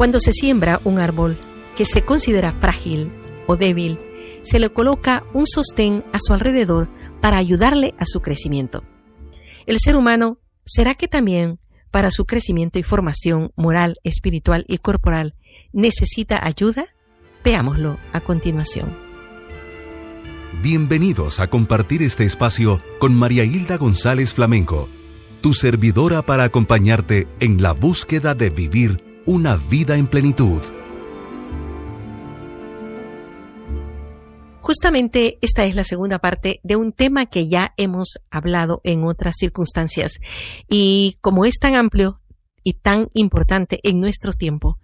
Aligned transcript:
Cuando 0.00 0.18
se 0.18 0.32
siembra 0.32 0.80
un 0.84 0.98
árbol 0.98 1.36
que 1.76 1.84
se 1.84 2.00
considera 2.00 2.54
frágil 2.54 3.12
o 3.46 3.56
débil, 3.56 3.98
se 4.40 4.58
le 4.58 4.70
coloca 4.70 5.24
un 5.34 5.46
sostén 5.46 6.06
a 6.14 6.18
su 6.18 6.32
alrededor 6.32 6.88
para 7.20 7.36
ayudarle 7.36 7.92
a 7.98 8.06
su 8.06 8.22
crecimiento. 8.22 8.82
El 9.66 9.76
ser 9.78 9.96
humano, 9.96 10.38
¿será 10.64 10.94
que 10.94 11.06
también 11.06 11.58
para 11.90 12.10
su 12.10 12.24
crecimiento 12.24 12.78
y 12.78 12.82
formación 12.82 13.52
moral, 13.56 13.98
espiritual 14.02 14.64
y 14.68 14.78
corporal 14.78 15.34
necesita 15.74 16.42
ayuda? 16.42 16.86
Veámoslo 17.44 17.98
a 18.14 18.22
continuación. 18.22 18.96
Bienvenidos 20.62 21.40
a 21.40 21.50
compartir 21.50 22.02
este 22.02 22.24
espacio 22.24 22.80
con 22.98 23.14
María 23.14 23.44
Hilda 23.44 23.76
González 23.76 24.32
Flamenco, 24.32 24.88
tu 25.42 25.52
servidora 25.52 26.22
para 26.22 26.44
acompañarte 26.44 27.28
en 27.38 27.60
la 27.60 27.72
búsqueda 27.72 28.34
de 28.34 28.48
vivir 28.48 29.09
una 29.26 29.56
vida 29.56 29.96
en 29.96 30.06
plenitud. 30.06 30.60
Justamente 34.60 35.38
esta 35.40 35.64
es 35.64 35.74
la 35.74 35.84
segunda 35.84 36.18
parte 36.18 36.60
de 36.62 36.76
un 36.76 36.92
tema 36.92 37.26
que 37.26 37.48
ya 37.48 37.74
hemos 37.76 38.20
hablado 38.30 38.80
en 38.84 39.04
otras 39.04 39.36
circunstancias 39.38 40.20
y 40.68 41.16
como 41.20 41.44
es 41.44 41.58
tan 41.58 41.74
amplio 41.74 42.20
y 42.62 42.74
tan 42.74 43.08
importante 43.14 43.80
en 43.82 44.00
nuestro 44.00 44.32
tiempo, 44.32 44.78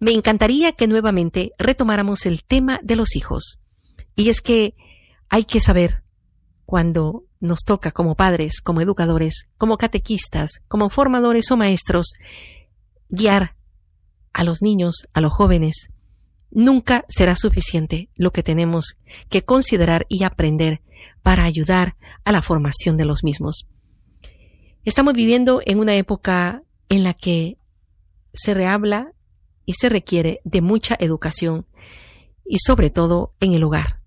me 0.00 0.12
encantaría 0.12 0.72
que 0.72 0.88
nuevamente 0.88 1.52
retomáramos 1.58 2.26
el 2.26 2.44
tema 2.44 2.80
de 2.82 2.96
los 2.96 3.14
hijos. 3.16 3.60
Y 4.16 4.28
es 4.28 4.40
que 4.40 4.74
hay 5.28 5.44
que 5.44 5.60
saber 5.60 6.02
cuando 6.66 7.24
nos 7.40 7.60
toca 7.64 7.90
como 7.90 8.16
padres, 8.16 8.60
como 8.60 8.80
educadores, 8.80 9.48
como 9.56 9.78
catequistas, 9.78 10.60
como 10.68 10.90
formadores 10.90 11.50
o 11.50 11.56
maestros, 11.56 12.14
guiar 13.08 13.56
a 14.32 14.44
los 14.44 14.62
niños, 14.62 15.08
a 15.12 15.20
los 15.20 15.32
jóvenes, 15.32 15.90
nunca 16.50 17.04
será 17.08 17.34
suficiente 17.36 18.08
lo 18.14 18.32
que 18.32 18.42
tenemos 18.42 18.96
que 19.28 19.42
considerar 19.42 20.06
y 20.08 20.24
aprender 20.24 20.80
para 21.22 21.44
ayudar 21.44 21.96
a 22.24 22.32
la 22.32 22.42
formación 22.42 22.96
de 22.96 23.04
los 23.04 23.24
mismos. 23.24 23.68
Estamos 24.84 25.14
viviendo 25.14 25.60
en 25.64 25.78
una 25.78 25.94
época 25.94 26.62
en 26.88 27.04
la 27.04 27.14
que 27.14 27.56
se 28.34 28.54
rehabla 28.54 29.12
y 29.64 29.74
se 29.74 29.88
requiere 29.88 30.40
de 30.44 30.60
mucha 30.60 30.96
educación 30.98 31.66
y 32.44 32.58
sobre 32.58 32.90
todo 32.90 33.34
en 33.40 33.52
el 33.52 33.62
hogar 33.64 34.00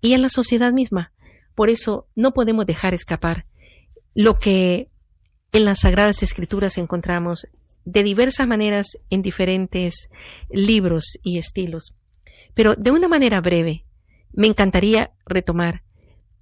y 0.00 0.14
en 0.14 0.22
la 0.22 0.28
sociedad 0.28 0.72
misma. 0.72 1.12
Por 1.54 1.68
eso 1.68 2.06
no 2.14 2.32
podemos 2.32 2.66
dejar 2.66 2.94
escapar 2.94 3.46
lo 4.14 4.36
que 4.38 4.88
en 5.52 5.64
las 5.64 5.80
Sagradas 5.80 6.22
Escrituras 6.22 6.78
encontramos 6.78 7.46
de 7.84 8.02
diversas 8.02 8.46
maneras 8.46 8.98
en 9.10 9.22
diferentes 9.22 10.08
libros 10.50 11.18
y 11.22 11.38
estilos. 11.38 11.96
Pero 12.54 12.74
de 12.74 12.90
una 12.90 13.08
manera 13.08 13.40
breve, 13.40 13.84
me 14.32 14.46
encantaría 14.46 15.12
retomar 15.26 15.82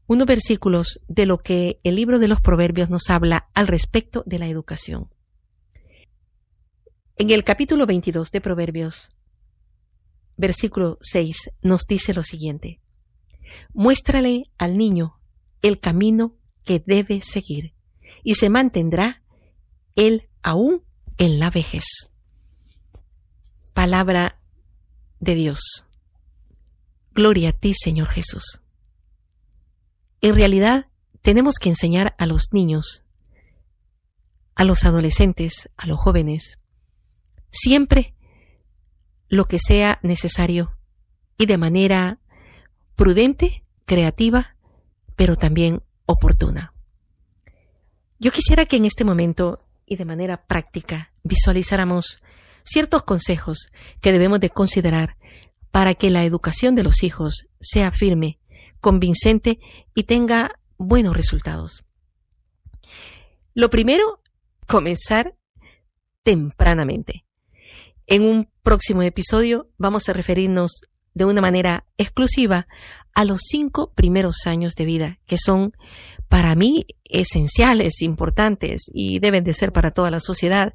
unos 0.06 0.27
versículos 0.27 1.00
de 1.06 1.27
lo 1.27 1.38
que 1.38 1.78
el 1.84 1.94
libro 1.94 2.18
de 2.18 2.28
los 2.28 2.41
Proverbios 2.41 2.91
nos 2.91 3.11
habla 3.11 3.48
al 3.55 3.68
respecto 3.68 4.24
de 4.27 4.41
la 4.41 4.48
educación. 4.48 5.08
En 7.16 7.30
el 7.30 7.44
capítulo 7.44 7.86
22 7.86 8.33
de 8.33 8.41
Proverbios, 8.41 9.11
versículo 10.36 10.98
6, 11.00 11.50
nos 11.62 11.86
dice 11.86 12.14
lo 12.14 12.24
siguiente. 12.24 12.80
Muéstrale 13.72 14.50
al 14.58 14.78
niño 14.78 15.20
el 15.62 15.78
camino 15.78 16.36
que 16.64 16.83
debe 16.84 17.20
seguir 17.20 17.74
y 18.24 18.34
se 18.34 18.50
mantendrá 18.50 19.22
él 19.94 20.28
aún 20.42 20.83
en 21.21 21.39
la 21.39 21.51
vejez. 21.51 21.85
Palabra 23.75 24.41
de 25.21 25.35
Dios. 25.35 25.87
Gloria 27.13 27.51
a 27.51 27.53
ti, 27.53 27.75
Señor 27.75 28.08
Jesús. 28.08 28.63
En 30.23 30.35
realidad, 30.35 30.86
tenemos 31.20 31.57
que 31.61 31.69
enseñar 31.69 32.14
a 32.17 32.25
los 32.25 32.55
niños, 32.55 33.05
a 34.55 34.64
los 34.64 34.85
adolescentes, 34.85 35.69
a 35.77 35.86
los 35.86 36.01
jóvenes, 36.01 36.59
siempre 37.51 38.14
lo 39.29 39.45
que 39.45 39.59
sea 39.59 39.98
necesario 40.03 40.75
y 41.36 41.45
de 41.45 41.59
manera 41.59 42.19
prudente, 42.97 43.63
creativa, 43.85 44.57
pero 45.17 45.36
también 45.36 45.83
oportuna. 46.07 46.73
Yo 48.19 48.33
quisiera 48.33 48.64
que 48.64 48.77
en 48.77 48.86
este 48.86 49.05
momento 49.05 49.63
y 49.90 49.96
de 49.96 50.05
manera 50.05 50.46
práctica 50.46 51.12
visualizáramos 51.24 52.23
ciertos 52.62 53.02
consejos 53.02 53.73
que 54.01 54.12
debemos 54.12 54.39
de 54.39 54.48
considerar 54.48 55.17
para 55.73 55.95
que 55.95 56.11
la 56.11 56.24
educación 56.24 56.77
de 56.77 56.84
los 56.84 57.02
hijos 57.02 57.48
sea 57.61 57.90
firme, 57.90 58.39
convincente 58.80 59.58
y 59.92 60.05
tenga 60.05 60.61
buenos 60.79 61.17
resultados. 61.17 61.83
Lo 63.52 63.68
primero, 63.68 64.23
comenzar 64.68 65.34
tempranamente. 66.23 67.24
En 68.06 68.23
un 68.23 68.48
próximo 68.62 69.02
episodio 69.02 69.70
vamos 69.77 70.08
a 70.08 70.12
referirnos 70.12 70.83
de 71.14 71.24
una 71.24 71.40
manera 71.40 71.84
exclusiva 71.98 72.68
a 73.12 73.24
los 73.24 73.40
cinco 73.42 73.92
primeros 73.92 74.46
años 74.46 74.74
de 74.77 74.84
vida, 74.84 75.18
que 75.27 75.36
son 75.36 75.73
para 76.30 76.55
mí 76.55 76.86
esenciales, 77.02 78.02
importantes 78.02 78.89
y 78.95 79.18
deben 79.18 79.42
de 79.42 79.52
ser 79.52 79.73
para 79.73 79.91
toda 79.91 80.13
la 80.13 80.20
sociedad, 80.20 80.74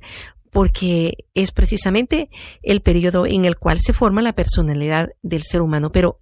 porque 0.52 1.26
es 1.34 1.52
precisamente 1.52 2.30
el 2.62 2.82
periodo 2.82 3.26
en 3.26 3.46
el 3.46 3.56
cual 3.56 3.80
se 3.80 3.94
forma 3.94 4.22
la 4.22 4.34
personalidad 4.34 5.12
del 5.24 5.44
ser 5.44 5.62
humano. 5.62 5.94
Pero 5.94 6.20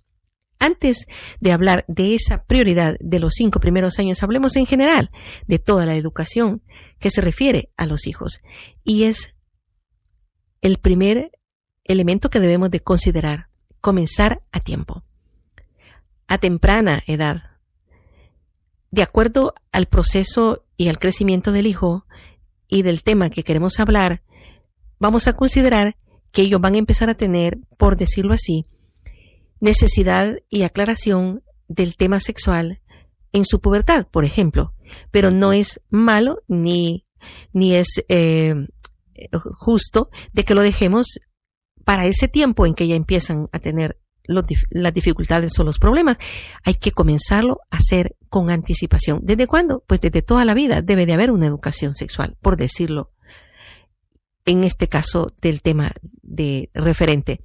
antes 0.59 1.07
de 1.39 1.51
hablar 1.51 1.83
de 1.87 2.13
esa 2.13 2.43
prioridad 2.43 2.95
de 2.99 3.19
los 3.19 3.33
cinco 3.33 3.59
primeros 3.59 3.97
años, 3.97 4.21
hablemos 4.21 4.55
en 4.55 4.67
general 4.67 5.09
de 5.47 5.57
toda 5.57 5.87
la 5.87 5.95
educación 5.95 6.61
que 6.99 7.09
se 7.09 7.21
refiere 7.21 7.71
a 7.75 7.87
los 7.87 8.05
hijos. 8.05 8.39
Y 8.83 9.05
es 9.05 9.33
el 10.61 10.77
primer 10.77 11.31
elemento 11.83 12.29
que 12.29 12.39
debemos 12.39 12.69
de 12.69 12.81
considerar, 12.81 13.47
comenzar 13.81 14.43
a 14.51 14.59
tiempo, 14.59 15.03
a 16.27 16.37
temprana 16.37 17.01
edad. 17.07 17.52
De 18.93 19.01
acuerdo 19.01 19.55
al 19.71 19.87
proceso 19.87 20.65
y 20.77 20.87
al 20.87 20.99
crecimiento 20.99 21.51
del 21.51 21.65
hijo 21.65 22.05
y 22.67 22.83
del 22.83 23.01
tema 23.01 23.31
que 23.31 23.41
queremos 23.41 23.79
hablar, 23.79 24.21
vamos 24.99 25.27
a 25.27 25.33
considerar 25.33 25.97
que 26.31 26.43
ellos 26.43 26.61
van 26.61 26.75
a 26.75 26.77
empezar 26.77 27.09
a 27.09 27.15
tener, 27.15 27.57
por 27.79 27.97
decirlo 27.97 28.35
así, 28.35 28.67
necesidad 29.59 30.35
y 30.47 30.61
aclaración 30.61 31.41
del 31.67 31.95
tema 31.95 32.19
sexual 32.19 32.81
en 33.31 33.45
su 33.45 33.61
pubertad, 33.61 34.05
por 34.05 34.25
ejemplo. 34.25 34.75
Pero 35.09 35.31
no 35.31 35.53
es 35.53 35.81
malo 35.89 36.43
ni, 36.47 37.07
ni 37.51 37.73
es 37.73 38.05
eh, 38.09 38.53
justo 39.57 40.11
de 40.33 40.45
que 40.45 40.53
lo 40.53 40.61
dejemos 40.61 41.19
para 41.83 42.05
ese 42.05 42.27
tiempo 42.27 42.67
en 42.67 42.75
que 42.75 42.87
ya 42.87 42.93
empiezan 42.93 43.49
a 43.53 43.57
tener 43.57 43.97
las 44.25 44.93
dificultades 44.93 45.57
o 45.57 45.63
los 45.63 45.79
problemas. 45.79 46.19
Hay 46.63 46.75
que 46.75 46.91
comenzarlo 46.91 47.61
a 47.71 47.77
hacer 47.77 48.15
con 48.33 48.49
anticipación. 48.49 49.19
¿Desde 49.21 49.45
cuándo? 49.45 49.83
Pues 49.85 50.01
desde 50.01 50.23
toda 50.23 50.43
la 50.43 50.55
vida 50.55 50.81
debe 50.81 51.05
de 51.05 51.13
haber 51.13 51.29
una 51.29 51.45
educación 51.45 51.93
sexual, 51.93 52.35
por 52.41 52.57
decirlo 52.57 53.11
en 54.45 54.63
este 54.63 54.87
caso 54.87 55.27
del 55.39 55.61
tema 55.61 55.91
de 56.23 56.71
referente. 56.73 57.41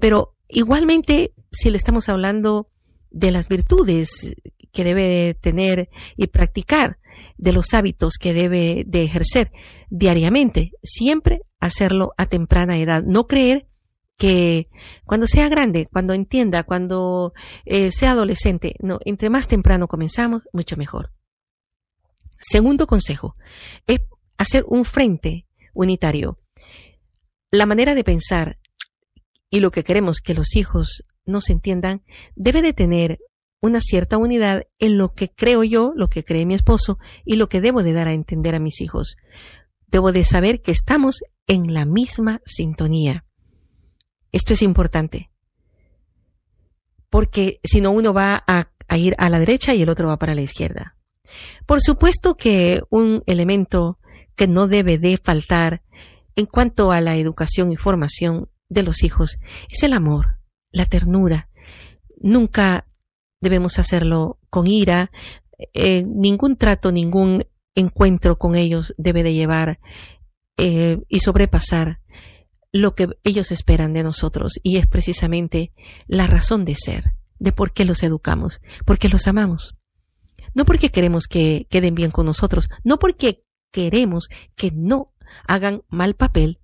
Pero 0.00 0.34
igualmente, 0.48 1.34
si 1.52 1.70
le 1.70 1.76
estamos 1.76 2.08
hablando 2.08 2.68
de 3.12 3.30
las 3.30 3.46
virtudes 3.46 4.34
que 4.72 4.82
debe 4.82 5.34
tener 5.34 5.88
y 6.16 6.26
practicar, 6.26 6.98
de 7.38 7.52
los 7.52 7.72
hábitos 7.72 8.14
que 8.18 8.34
debe 8.34 8.82
de 8.88 9.04
ejercer 9.04 9.52
diariamente, 9.88 10.72
siempre 10.82 11.42
hacerlo 11.60 12.12
a 12.16 12.26
temprana 12.26 12.76
edad, 12.76 13.04
no 13.04 13.28
creer 13.28 13.68
que 14.16 14.68
cuando 15.04 15.26
sea 15.26 15.48
grande, 15.48 15.86
cuando 15.90 16.14
entienda, 16.14 16.62
cuando 16.62 17.32
eh, 17.64 17.90
sea 17.90 18.12
adolescente, 18.12 18.74
no, 18.80 18.98
entre 19.04 19.30
más 19.30 19.48
temprano 19.48 19.88
comenzamos, 19.88 20.42
mucho 20.52 20.76
mejor. 20.76 21.12
Segundo 22.40 22.86
consejo, 22.86 23.36
es 23.86 24.00
hacer 24.36 24.64
un 24.68 24.84
frente 24.84 25.46
unitario. 25.72 26.38
La 27.50 27.66
manera 27.66 27.94
de 27.94 28.04
pensar 28.04 28.58
y 29.50 29.60
lo 29.60 29.70
que 29.70 29.84
queremos 29.84 30.20
que 30.20 30.34
los 30.34 30.56
hijos 30.56 31.04
nos 31.24 31.48
entiendan 31.48 32.02
debe 32.34 32.60
de 32.60 32.72
tener 32.72 33.18
una 33.60 33.80
cierta 33.80 34.18
unidad 34.18 34.64
en 34.78 34.98
lo 34.98 35.14
que 35.14 35.30
creo 35.30 35.64
yo, 35.64 35.92
lo 35.96 36.08
que 36.08 36.22
cree 36.22 36.44
mi 36.44 36.54
esposo 36.54 36.98
y 37.24 37.36
lo 37.36 37.48
que 37.48 37.62
debo 37.62 37.82
de 37.82 37.94
dar 37.94 38.08
a 38.08 38.12
entender 38.12 38.54
a 38.54 38.58
mis 38.58 38.80
hijos. 38.82 39.16
Debo 39.86 40.12
de 40.12 40.22
saber 40.22 40.60
que 40.60 40.72
estamos 40.72 41.22
en 41.46 41.72
la 41.72 41.86
misma 41.86 42.42
sintonía. 42.44 43.24
Esto 44.34 44.52
es 44.52 44.62
importante. 44.62 45.30
Porque 47.08 47.60
si 47.62 47.80
no, 47.80 47.92
uno 47.92 48.12
va 48.12 48.42
a, 48.48 48.66
ir 48.96 49.14
a 49.18 49.30
la 49.30 49.38
derecha 49.38 49.74
y 49.74 49.82
el 49.82 49.88
otro 49.88 50.08
va 50.08 50.18
para 50.18 50.34
la 50.34 50.40
izquierda. 50.40 50.96
Por 51.66 51.80
supuesto 51.80 52.36
que 52.36 52.82
un 52.90 53.22
elemento 53.26 54.00
que 54.34 54.48
no 54.48 54.66
debe 54.66 54.98
de 54.98 55.18
faltar 55.18 55.82
en 56.34 56.46
cuanto 56.46 56.90
a 56.90 57.00
la 57.00 57.16
educación 57.16 57.70
y 57.70 57.76
formación 57.76 58.48
de 58.68 58.82
los 58.82 59.04
hijos 59.04 59.38
es 59.70 59.84
el 59.84 59.92
amor, 59.92 60.40
la 60.72 60.86
ternura. 60.86 61.48
Nunca 62.18 62.88
debemos 63.40 63.78
hacerlo 63.78 64.40
con 64.50 64.66
ira. 64.66 65.12
Eh, 65.74 66.02
ningún 66.02 66.56
trato, 66.56 66.90
ningún 66.90 67.46
encuentro 67.76 68.36
con 68.36 68.56
ellos 68.56 68.94
debe 68.98 69.22
de 69.22 69.34
llevar 69.34 69.78
eh, 70.56 70.98
y 71.08 71.20
sobrepasar 71.20 72.00
lo 72.74 72.96
que 72.96 73.08
ellos 73.22 73.52
esperan 73.52 73.92
de 73.92 74.02
nosotros 74.02 74.58
y 74.64 74.78
es 74.78 74.88
precisamente 74.88 75.72
la 76.08 76.26
razón 76.26 76.64
de 76.64 76.74
ser, 76.74 77.04
de 77.38 77.52
por 77.52 77.72
qué 77.72 77.84
los 77.84 78.02
educamos, 78.02 78.60
porque 78.84 79.08
los 79.08 79.28
amamos. 79.28 79.76
No 80.54 80.64
porque 80.64 80.90
queremos 80.90 81.28
que 81.28 81.68
queden 81.70 81.94
bien 81.94 82.10
con 82.10 82.26
nosotros, 82.26 82.68
no 82.82 82.98
porque 82.98 83.44
queremos 83.70 84.28
que 84.56 84.72
no 84.72 85.12
hagan 85.46 85.82
mal 85.88 86.14
papel 86.14 86.58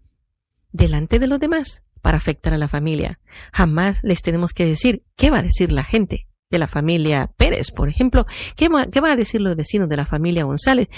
delante 0.72 1.20
de 1.20 1.28
los 1.28 1.38
demás 1.38 1.84
para 2.02 2.16
afectar 2.16 2.54
a 2.54 2.58
la 2.58 2.66
familia. 2.66 3.20
Jamás 3.52 4.00
les 4.02 4.20
tenemos 4.20 4.52
que 4.52 4.66
decir 4.66 5.04
qué 5.14 5.30
va 5.30 5.38
a 5.38 5.44
decir 5.44 5.70
la 5.70 5.84
gente 5.84 6.26
de 6.50 6.58
la 6.58 6.66
familia 6.66 7.30
Pérez, 7.36 7.70
por 7.70 7.88
ejemplo, 7.88 8.26
qué 8.56 8.68
va, 8.68 8.82
a 8.82 9.16
decir 9.16 9.40
los 9.40 9.54
vecinos 9.54 9.88
de 9.88 9.96
la 9.96 10.06
familia 10.06 10.42
González, 10.42 10.88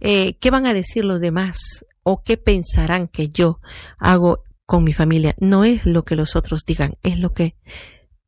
eh, 0.00 0.34
qué 0.40 0.50
van 0.50 0.66
a 0.66 0.74
decir 0.74 1.04
los 1.04 1.20
demás 1.20 1.86
o 2.02 2.24
qué 2.24 2.36
pensarán 2.36 3.06
que 3.06 3.28
yo 3.28 3.60
hago 3.98 4.42
con 4.66 4.84
mi 4.84 4.92
familia. 4.92 5.34
No 5.38 5.64
es 5.64 5.86
lo 5.86 6.04
que 6.04 6.16
los 6.16 6.36
otros 6.36 6.64
digan, 6.66 6.98
es 7.02 7.18
lo 7.18 7.32
que 7.32 7.56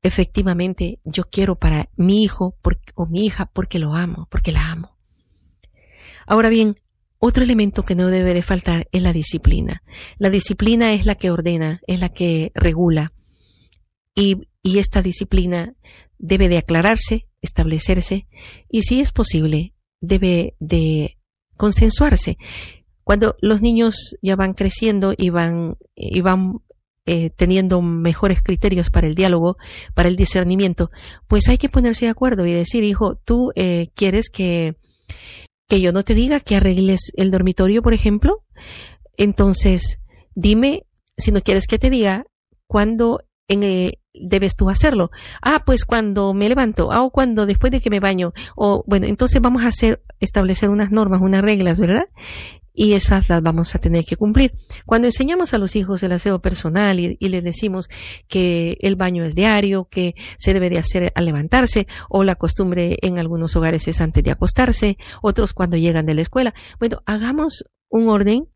efectivamente 0.03 1.01
yo 1.05 1.25
quiero 1.25 1.57
para 1.57 1.91
mi 1.97 2.23
hijo 2.23 2.57
o 2.95 3.07
mi 3.07 3.27
hija 3.27 3.47
porque 3.47 3.79
lo 3.79 3.95
amo, 3.95 4.29
porque 4.31 4.53
la 4.53 4.71
amo. 4.71 4.97
Ahora 6.27 6.49
bien, 6.49 6.77
otro 7.19 7.43
elemento 7.43 7.83
que 7.83 7.97
no 7.97 8.07
debe 8.07 8.33
de 8.33 8.43
faltar 8.43 8.89
es 8.93 9.03
la 9.03 9.13
disciplina. 9.13 9.83
La 10.19 10.31
disciplina 10.31 10.93
es 10.93 11.05
la 11.05 11.17
que 11.17 11.31
ordena, 11.31 11.81
es 11.87 11.99
la 11.99 12.11
que 12.11 12.53
regula. 12.55 13.13
Y, 14.15 14.49
y 14.63 14.79
esta 14.79 15.03
disciplina 15.03 15.75
debe 16.19 16.49
de 16.49 16.59
aclararse, 16.59 17.27
establecerse 17.43 18.27
y 18.69 18.83
si 18.83 19.01
es 19.01 19.13
posible, 19.13 19.75
debe 20.01 20.55
de 20.61 21.19
consensuarse. 21.57 22.39
Cuando 23.09 23.37
los 23.41 23.63
niños 23.63 24.19
ya 24.21 24.37
van 24.37 24.53
creciendo 24.53 25.15
y 25.17 25.31
van, 25.31 25.79
y 25.95 26.21
van 26.21 26.61
eh, 27.07 27.31
teniendo 27.31 27.81
mejores 27.81 28.43
criterios 28.43 28.91
para 28.91 29.07
el 29.07 29.15
diálogo, 29.15 29.57
para 29.95 30.11
el 30.11 30.17
discernimiento, 30.17 30.91
pues 31.27 31.49
hay 31.49 31.57
que 31.57 31.71
ponerse 31.71 32.05
de 32.05 32.11
acuerdo 32.11 32.45
y 32.45 32.53
decir, 32.53 32.85
hijo, 32.85 33.17
tú 33.25 33.51
eh, 33.55 33.89
quieres 33.95 34.29
que, 34.29 34.77
que 35.67 35.81
yo 35.81 35.91
no 35.91 36.05
te 36.05 36.13
diga 36.13 36.39
que 36.39 36.57
arregles 36.57 37.11
el 37.17 37.31
dormitorio, 37.31 37.81
por 37.81 37.95
ejemplo. 37.95 38.45
Entonces, 39.17 40.01
dime, 40.35 40.85
si 41.17 41.33
no 41.33 41.41
quieres 41.41 41.67
que 41.67 41.79
te 41.79 41.89
diga, 41.89 42.27
cuándo 42.67 43.21
en, 43.49 43.63
eh, 43.63 44.01
debes 44.13 44.55
tú 44.55 44.69
hacerlo. 44.69 45.11
Ah, 45.41 45.63
pues 45.65 45.87
cuando 45.87 46.35
me 46.35 46.51
levanto, 46.51 46.93
ah, 46.93 47.01
o 47.01 47.11
cuando 47.11 47.47
después 47.47 47.73
de 47.73 47.81
que 47.81 47.89
me 47.89 48.01
baño, 48.01 48.35
o 48.55 48.85
bueno, 48.87 49.07
entonces 49.07 49.41
vamos 49.41 49.65
a 49.65 49.69
hacer, 49.69 50.03
establecer 50.21 50.69
unas 50.69 50.91
normas, 50.91 51.23
unas 51.23 51.41
reglas, 51.41 51.81
¿verdad? 51.81 52.05
Y 52.79 52.93
esas 52.93 53.29
las 53.29 53.43
vamos 53.43 53.75
a 53.75 53.81
tener 53.81 54.05
que 54.05 54.17
cumplir. 54.17 54.53
Cuando 54.87 55.09
enseñamos 55.09 55.53
a 55.53 55.59
los 55.59 55.75
hijos 55.75 56.01
el 56.05 56.13
aseo 56.13 56.41
personal 56.41 57.01
y, 57.01 57.17
les 57.19 57.43
decimos 57.43 57.91
que 58.29 58.79
el 58.81 58.95
baño 58.95 59.25
es 59.25 59.35
diario, 59.35 59.89
que 59.91 60.15
se 60.39 60.55
debe 60.55 60.71
de 60.71 60.79
hacer 60.79 61.13
al 61.17 61.25
levantarse, 61.25 61.89
o 62.09 62.23
la 62.23 62.37
costumbre 62.37 62.97
en 63.03 63.19
algunos 63.19 63.57
hogares 63.57 63.89
es 63.89 64.01
antes 64.01 64.23
de 64.23 64.31
acostarse, 64.31 64.97
otros 65.23 65.55
cuando 65.55 65.77
llegan 65.77 66.07
de 66.07 66.15
la 66.15 66.23
escuela, 66.23 66.55
bueno, 66.79 67.03
hagamos 67.05 67.65
un 67.89 68.09
orden, 68.09 68.47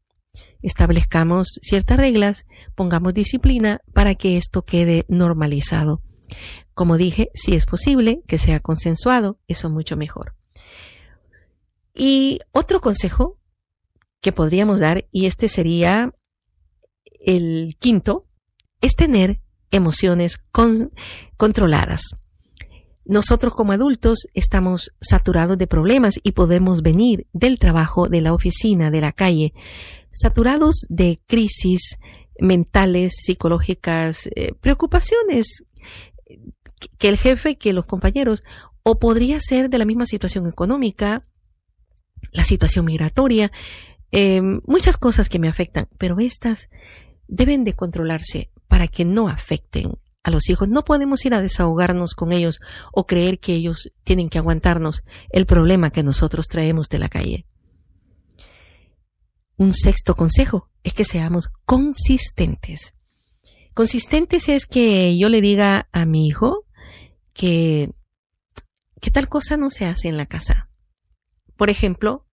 establezcamos 0.63 1.59
ciertas 1.61 1.97
reglas, 1.97 2.47
pongamos 2.77 3.15
disciplina 3.15 3.81
para 3.93 4.15
que 4.15 4.37
esto 4.37 4.63
quede 4.63 5.05
normalizado. 5.09 6.01
Como 6.75 6.97
dije, 6.97 7.31
si 7.35 7.57
es 7.57 7.67
posible 7.67 8.23
que 8.29 8.39
sea 8.39 8.61
consensuado, 8.61 9.41
eso 9.49 9.69
mucho 9.69 9.97
mejor. 9.97 10.37
Y 11.93 12.39
otro 12.53 12.81
consejo 12.81 13.42
que 14.23 14.33
podríamos 14.33 14.81
dar, 14.81 15.07
y 15.11 15.27
este 15.27 15.49
sería 15.49 16.15
el 17.21 17.77
quinto, 17.79 18.27
es 18.81 18.97
tener 18.97 19.41
emociones 19.71 20.43
controladas. 21.37 22.03
Nosotros 23.05 23.53
como 23.53 23.73
adultos 23.73 24.29
estamos 24.33 24.93
saturados 25.01 25.59
de 25.59 25.67
problemas 25.67 26.21
y 26.23 26.33
podemos 26.33 26.83
venir 26.83 27.27
del 27.33 27.59
trabajo, 27.59 28.09
de 28.09 28.21
la 28.21 28.33
oficina, 28.33 28.91
de 28.93 29.01
la 29.01 29.13
calle, 29.13 29.55
saturados 30.13 30.87
de 30.89 31.21
crisis 31.27 31.99
mentales, 32.39 33.15
psicológicas, 33.25 34.29
eh, 34.37 34.55
preocupaciones 34.61 35.65
que 36.99 37.09
el 37.09 37.17
jefe, 37.17 37.57
que 37.57 37.73
los 37.73 37.87
compañeros, 37.87 38.45
o 38.85 38.99
podría 38.99 39.41
ser 39.41 39.69
de 39.69 39.79
la 39.79 39.85
misma 39.85 40.07
situación 40.07 40.47
económica, 40.47 41.27
la 42.31 42.45
situación 42.45 42.85
migratoria, 42.85 43.51
Em, 44.12 44.61
muchas 44.67 44.99
cosas 44.99 45.31
que 45.31 45.38
me 45.38 45.49
afectan, 45.49 45.88
pero 45.99 46.20
estas 46.20 46.69
deben 47.29 47.64
de 47.64 47.73
controlarse 47.73 48.50
para 48.69 48.87
que 48.87 49.06
no 49.06 49.29
afecten 49.29 49.94
a 50.23 50.31
los 50.31 50.50
hijos. 50.50 50.69
No 50.69 50.85
podemos 50.85 51.25
ir 51.25 51.35
a 51.35 51.41
desahogarnos 51.41 52.14
con 52.14 52.31
ellos 52.31 52.61
o 52.93 53.06
creer 53.06 53.41
que 53.41 53.55
ellos 53.55 53.91
tienen 54.05 54.29
que 54.29 54.38
aguantarnos 54.38 55.03
el 55.31 55.47
problema 55.47 55.91
que 55.91 56.03
nosotros 56.03 56.47
traemos 56.47 56.91
de 56.91 56.99
la 56.99 57.09
calle. 57.09 57.47
Un 59.56 59.73
sexto 59.73 60.15
consejo 60.15 60.69
es 60.85 60.93
que 60.93 61.05
seamos 61.05 61.49
consistentes. 61.65 62.94
Consistentes 63.73 64.50
es 64.50 64.67
que 64.67 65.17
yo 65.19 65.31
le 65.31 65.41
diga 65.41 65.88
a 65.91 66.05
mi 66.05 66.26
hijo 66.26 66.67
que, 67.32 67.91
que 69.00 69.11
tal 69.11 69.29
cosa 69.29 69.56
no 69.56 69.70
se 69.70 69.87
hace 69.87 70.08
en 70.08 70.19
la 70.19 70.26
casa. 70.26 70.69
Por 71.56 71.70
ejemplo, 71.70 72.26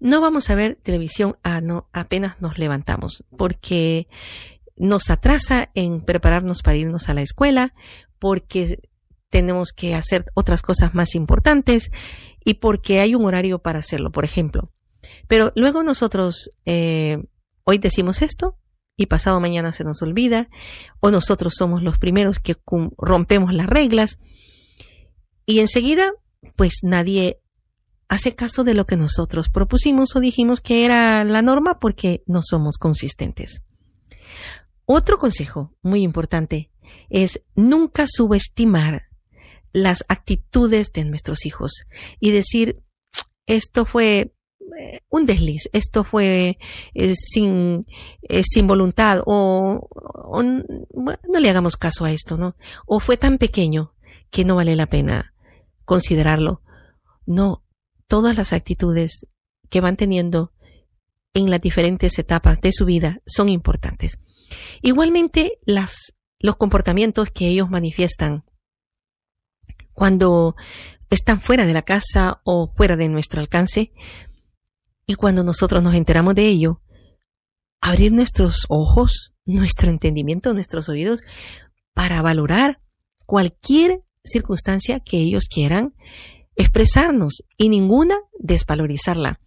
no 0.00 0.20
vamos 0.20 0.50
a 0.50 0.54
ver 0.54 0.78
televisión 0.82 1.36
a 1.42 1.60
no, 1.60 1.88
apenas 1.92 2.40
nos 2.40 2.58
levantamos, 2.58 3.24
porque 3.36 4.08
nos 4.76 5.10
atrasa 5.10 5.70
en 5.74 6.04
prepararnos 6.04 6.62
para 6.62 6.76
irnos 6.76 7.08
a 7.08 7.14
la 7.14 7.22
escuela, 7.22 7.74
porque 8.18 8.80
tenemos 9.30 9.72
que 9.72 9.94
hacer 9.94 10.24
otras 10.34 10.62
cosas 10.62 10.94
más 10.94 11.14
importantes 11.14 11.90
y 12.44 12.54
porque 12.54 13.00
hay 13.00 13.14
un 13.14 13.24
horario 13.26 13.58
para 13.58 13.80
hacerlo, 13.80 14.10
por 14.10 14.24
ejemplo. 14.24 14.72
Pero 15.26 15.52
luego 15.54 15.82
nosotros 15.82 16.50
eh, 16.64 17.18
hoy 17.64 17.78
decimos 17.78 18.22
esto 18.22 18.58
y 18.96 19.06
pasado 19.06 19.40
mañana 19.40 19.72
se 19.72 19.84
nos 19.84 20.02
olvida, 20.02 20.48
o 21.00 21.10
nosotros 21.10 21.54
somos 21.56 21.82
los 21.82 21.98
primeros 21.98 22.40
que 22.40 22.56
rompemos 22.96 23.54
las 23.54 23.68
reglas 23.68 24.18
y 25.46 25.60
enseguida 25.60 26.12
pues 26.56 26.80
nadie 26.82 27.40
hace 28.08 28.34
caso 28.34 28.64
de 28.64 28.74
lo 28.74 28.86
que 28.86 28.96
nosotros 28.96 29.50
propusimos 29.50 30.16
o 30.16 30.20
dijimos 30.20 30.60
que 30.60 30.84
era 30.84 31.24
la 31.24 31.42
norma 31.42 31.78
porque 31.78 32.22
no 32.26 32.40
somos 32.42 32.78
consistentes. 32.78 33.62
Otro 34.84 35.18
consejo 35.18 35.76
muy 35.82 36.02
importante 36.02 36.70
es 37.10 37.42
nunca 37.54 38.06
subestimar 38.06 39.08
las 39.72 40.04
actitudes 40.08 40.92
de 40.92 41.04
nuestros 41.04 41.44
hijos 41.44 41.84
y 42.20 42.30
decir, 42.30 42.82
esto 43.46 43.84
fue 43.84 44.32
eh, 44.78 45.00
un 45.10 45.26
desliz, 45.26 45.68
esto 45.72 46.04
fue 46.04 46.56
eh, 46.94 47.14
sin, 47.14 47.86
eh, 48.22 48.42
sin 48.42 48.66
voluntad 48.66 49.20
o, 49.26 49.88
no 50.32 51.40
le 51.40 51.50
hagamos 51.50 51.76
caso 51.76 52.04
a 52.04 52.10
esto, 52.10 52.36
¿no? 52.36 52.56
O 52.86 53.00
fue 53.00 53.16
tan 53.16 53.38
pequeño 53.38 53.94
que 54.30 54.44
no 54.44 54.56
vale 54.56 54.76
la 54.76 54.86
pena 54.86 55.34
considerarlo. 55.84 56.62
No, 57.26 57.62
todas 58.08 58.36
las 58.36 58.52
actitudes 58.52 59.26
que 59.70 59.80
van 59.80 59.96
teniendo 59.96 60.52
en 61.34 61.50
las 61.50 61.60
diferentes 61.60 62.18
etapas 62.18 62.60
de 62.60 62.72
su 62.72 62.84
vida 62.84 63.20
son 63.26 63.48
importantes. 63.48 64.18
Igualmente, 64.82 65.58
los 65.66 66.56
comportamientos 66.56 67.30
que 67.30 67.48
ellos 67.48 67.70
manifiestan 67.70 68.44
cuando 69.92 70.56
están 71.10 71.40
fuera 71.40 71.66
de 71.66 71.74
la 71.74 71.82
casa 71.82 72.40
o 72.44 72.72
fuera 72.74 72.96
de 72.96 73.08
nuestro 73.08 73.40
alcance, 73.40 73.92
y 75.06 75.14
cuando 75.14 75.42
nosotros 75.42 75.82
nos 75.82 75.94
enteramos 75.94 76.34
de 76.34 76.46
ello, 76.46 76.82
abrir 77.80 78.12
nuestros 78.12 78.66
ojos, 78.68 79.32
nuestro 79.44 79.90
entendimiento, 79.90 80.52
nuestros 80.52 80.88
oídos, 80.88 81.22
para 81.94 82.22
valorar 82.22 82.80
cualquier 83.26 84.02
circunstancia 84.24 85.00
que 85.00 85.18
ellos 85.18 85.48
quieran 85.48 85.94
expresarnos 86.58 87.44
y 87.56 87.70
ninguna 87.70 88.18
desvalorizarla. 88.38 89.40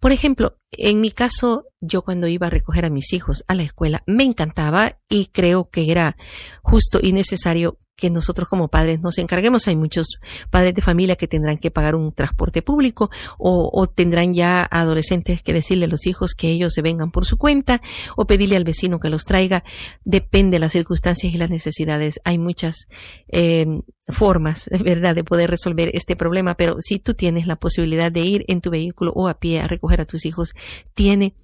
Por 0.00 0.12
ejemplo, 0.12 0.58
en 0.70 1.00
mi 1.00 1.10
caso, 1.10 1.64
yo 1.80 2.02
cuando 2.02 2.28
iba 2.28 2.46
a 2.46 2.50
recoger 2.50 2.84
a 2.84 2.90
mis 2.90 3.12
hijos 3.12 3.44
a 3.48 3.54
la 3.54 3.62
escuela, 3.62 4.02
me 4.06 4.24
encantaba 4.24 4.98
y 5.08 5.26
creo 5.26 5.64
que 5.70 5.90
era 5.90 6.16
justo 6.62 7.00
y 7.02 7.12
necesario 7.12 7.78
que 7.98 8.10
nosotros 8.10 8.48
como 8.48 8.68
padres 8.68 9.00
nos 9.00 9.18
encarguemos. 9.18 9.66
Hay 9.66 9.74
muchos 9.74 10.20
padres 10.50 10.72
de 10.72 10.82
familia 10.82 11.16
que 11.16 11.26
tendrán 11.26 11.58
que 11.58 11.72
pagar 11.72 11.96
un 11.96 12.12
transporte 12.12 12.62
público 12.62 13.10
o, 13.38 13.86
tendrán 13.88 14.32
ya 14.32 14.66
adolescentes 14.70 15.42
que 15.42 15.52
decirle 15.52 15.86
a 15.86 15.88
los 15.88 16.06
hijos 16.06 16.34
que 16.34 16.48
ellos 16.48 16.74
se 16.74 16.80
vengan 16.80 17.10
por 17.10 17.26
su 17.26 17.36
cuenta 17.36 17.82
o 18.16 18.24
pedirle 18.24 18.56
al 18.56 18.62
vecino 18.62 19.00
que 19.00 19.10
los 19.10 19.24
traiga. 19.24 19.64
Depende 20.04 20.54
de 20.56 20.60
las 20.60 20.72
circunstancias 20.72 21.34
y 21.34 21.38
las 21.38 21.50
necesidades. 21.50 22.20
Hay 22.24 22.38
muchas 22.38 22.86
eh, 23.26 23.66
formas, 24.06 24.70
¿verdad?, 24.84 25.16
de 25.16 25.24
poder 25.24 25.50
resolver 25.50 25.90
este 25.92 26.14
problema, 26.14 26.54
pero 26.54 26.76
si 26.78 27.00
tú 27.00 27.14
tienes 27.14 27.48
la 27.48 27.56
posibilidad 27.56 28.12
de 28.12 28.20
ir 28.20 28.44
en 28.46 28.60
tu 28.60 28.70
vehículo 28.70 29.12
o 29.16 29.26
a 29.26 29.40
pie 29.40 29.60
a 29.60 29.66
recoger 29.66 30.00
a 30.00 30.04
tus 30.04 30.24
hijos, 30.24 30.54
tiene 30.94 31.34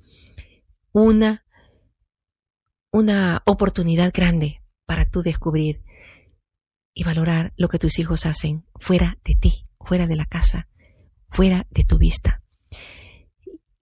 una, 0.93 1.45
una 2.93 3.43
oportunidad 3.45 4.13
grande 4.15 4.61
para 4.87 5.11
tú 5.11 5.23
descubrir 5.23 5.81
y 6.95 7.05
valorar 7.05 7.53
lo 7.57 7.69
que 7.69 7.79
tus 7.79 7.99
hijos 7.99 8.25
hacen 8.25 8.65
fuera 8.77 9.19
de 9.25 9.35
ti, 9.35 9.67
fuera 9.81 10.07
de 10.07 10.17
la 10.17 10.27
casa, 10.27 10.69
fuera 11.29 11.67
de 11.71 11.85
tu 11.85 11.99
vista. 11.99 12.43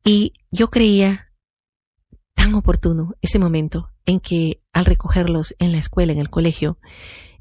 Y 0.05 0.33
yo 0.51 0.71
creía 0.71 1.33
tan 2.35 2.55
oportuno 2.55 3.15
ese 3.21 3.39
momento 3.39 3.91
en 4.07 4.19
que 4.19 4.63
al 4.73 4.87
recogerlos 4.87 5.55
en 5.59 5.73
la 5.73 5.79
escuela, 5.79 6.13
en 6.13 6.19
el 6.19 6.31
colegio, 6.31 6.79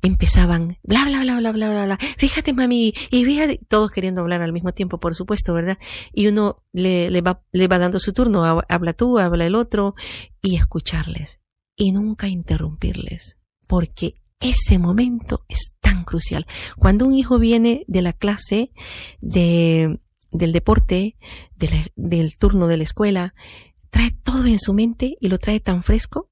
empezaban 0.01 0.77
bla 0.83 1.05
bla 1.05 1.21
bla 1.21 1.37
bla 1.37 1.51
bla 1.51 1.69
bla 1.69 1.85
bla. 1.85 1.99
Fíjate, 2.17 2.53
mami, 2.53 2.93
y 3.09 3.25
fíjate, 3.25 3.59
todos 3.67 3.91
queriendo 3.91 4.21
hablar 4.21 4.41
al 4.41 4.53
mismo 4.53 4.73
tiempo, 4.73 4.99
por 4.99 5.15
supuesto, 5.15 5.53
¿verdad? 5.53 5.77
Y 6.13 6.27
uno 6.27 6.63
le, 6.73 7.09
le, 7.09 7.21
va, 7.21 7.43
le 7.51 7.67
va 7.67 7.79
dando 7.79 7.99
su 7.99 8.13
turno, 8.13 8.43
habla 8.67 8.93
tú, 8.93 9.17
habla 9.17 9.45
el 9.45 9.55
otro, 9.55 9.95
y 10.41 10.55
escucharles. 10.55 11.39
Y 11.75 11.93
nunca 11.93 12.27
interrumpirles, 12.27 13.39
porque 13.67 14.20
ese 14.41 14.79
momento 14.79 15.45
es 15.47 15.73
tan 15.79 16.03
crucial. 16.03 16.45
Cuando 16.77 17.05
un 17.05 17.13
hijo 17.13 17.39
viene 17.39 17.85
de 17.87 18.01
la 18.01 18.13
clase 18.13 18.71
de, 19.21 19.99
del 20.31 20.51
deporte, 20.51 21.15
del 21.95 22.37
turno 22.37 22.67
de 22.67 22.77
la 22.77 22.83
escuela, 22.83 23.33
trae 23.89 24.11
todo 24.23 24.45
en 24.45 24.59
su 24.59 24.73
mente 24.73 25.17
y 25.19 25.27
lo 25.27 25.37
trae 25.37 25.59
tan 25.59 25.83
fresco 25.83 26.29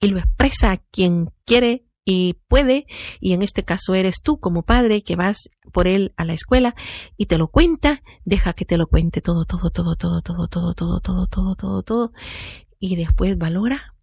y 0.00 0.08
lo 0.08 0.18
expresa 0.18 0.72
a 0.72 0.76
quien 0.78 1.30
quiere 1.44 1.86
y 2.04 2.34
puede, 2.48 2.86
y 3.20 3.32
en 3.32 3.42
este 3.42 3.62
caso 3.62 3.94
eres 3.94 4.22
tú 4.22 4.40
como 4.40 4.62
padre 4.62 5.04
que 5.04 5.14
vas 5.14 5.50
por 5.72 5.86
él 5.86 6.12
a 6.16 6.24
la 6.24 6.32
escuela 6.32 6.74
y 7.16 7.26
te 7.26 7.38
lo 7.38 7.46
cuenta, 7.48 8.02
deja 8.24 8.54
que 8.54 8.64
te 8.64 8.76
lo 8.76 8.88
cuente 8.88 9.20
todo, 9.20 9.44
todo, 9.44 9.70
todo, 9.70 9.94
todo, 9.94 10.20
todo, 10.20 10.48
todo, 10.48 10.74
todo, 10.74 11.00
todo, 11.00 11.26
todo, 11.28 11.54
todo, 11.54 11.82
todo, 11.84 12.12
y 12.80 12.96
después 12.96 13.38
valora 13.38 13.94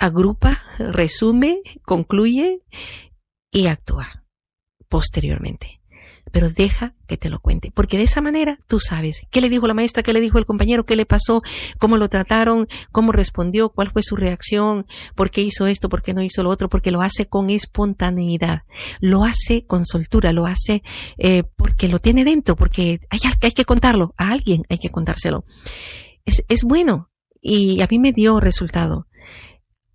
agrupa, 0.00 0.64
resume, 0.78 1.60
concluye 1.84 2.62
y 3.52 3.66
actúa 3.66 4.24
posteriormente. 4.88 5.82
Pero 6.32 6.48
deja 6.48 6.94
que 7.06 7.16
te 7.16 7.28
lo 7.28 7.40
cuente, 7.40 7.72
porque 7.74 7.98
de 7.98 8.04
esa 8.04 8.20
manera 8.20 8.60
tú 8.66 8.78
sabes 8.78 9.26
qué 9.30 9.40
le 9.40 9.48
dijo 9.48 9.66
la 9.66 9.74
maestra, 9.74 10.02
qué 10.02 10.12
le 10.12 10.20
dijo 10.20 10.38
el 10.38 10.46
compañero, 10.46 10.84
qué 10.84 10.96
le 10.96 11.04
pasó, 11.04 11.42
cómo 11.78 11.96
lo 11.96 12.08
trataron, 12.08 12.66
cómo 12.92 13.12
respondió, 13.12 13.70
cuál 13.70 13.90
fue 13.90 14.02
su 14.02 14.16
reacción, 14.16 14.86
por 15.16 15.30
qué 15.30 15.42
hizo 15.42 15.66
esto, 15.66 15.88
por 15.88 16.02
qué 16.02 16.14
no 16.14 16.22
hizo 16.22 16.42
lo 16.42 16.50
otro, 16.50 16.68
porque 16.70 16.92
lo 16.92 17.02
hace 17.02 17.26
con 17.26 17.50
espontaneidad, 17.50 18.62
lo 19.00 19.24
hace 19.24 19.66
con 19.66 19.84
soltura, 19.84 20.32
lo 20.32 20.46
hace 20.46 20.82
eh, 21.18 21.42
porque 21.56 21.88
lo 21.88 21.98
tiene 21.98 22.24
dentro, 22.24 22.56
porque 22.56 23.00
hay, 23.10 23.18
hay 23.42 23.50
que 23.50 23.64
contarlo, 23.64 24.14
a 24.16 24.30
alguien 24.30 24.62
hay 24.70 24.78
que 24.78 24.90
contárselo. 24.90 25.44
Es, 26.24 26.44
es 26.48 26.62
bueno 26.62 27.10
y 27.42 27.80
a 27.82 27.88
mí 27.90 27.98
me 27.98 28.12
dio 28.12 28.38
resultado 28.40 29.08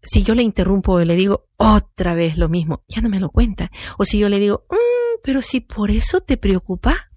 si 0.05 0.23
yo 0.23 0.35
le 0.35 0.43
interrumpo 0.43 1.01
y 1.01 1.05
le 1.05 1.15
digo 1.15 1.47
otra 1.57 2.13
vez 2.13 2.37
lo 2.37 2.47
mismo, 2.47 2.83
ya 2.87 3.01
no 3.01 3.09
me 3.09 3.19
lo 3.19 3.31
cuenta. 3.31 3.71
O 3.97 4.05
si 4.05 4.19
yo 4.19 4.29
le 4.29 4.39
digo, 4.39 4.65
mm, 4.69 5.21
pero 5.23 5.41
si 5.41 5.59
por 5.59 5.91
eso 5.91 6.21
te 6.21 6.37
preocupa. 6.37 7.09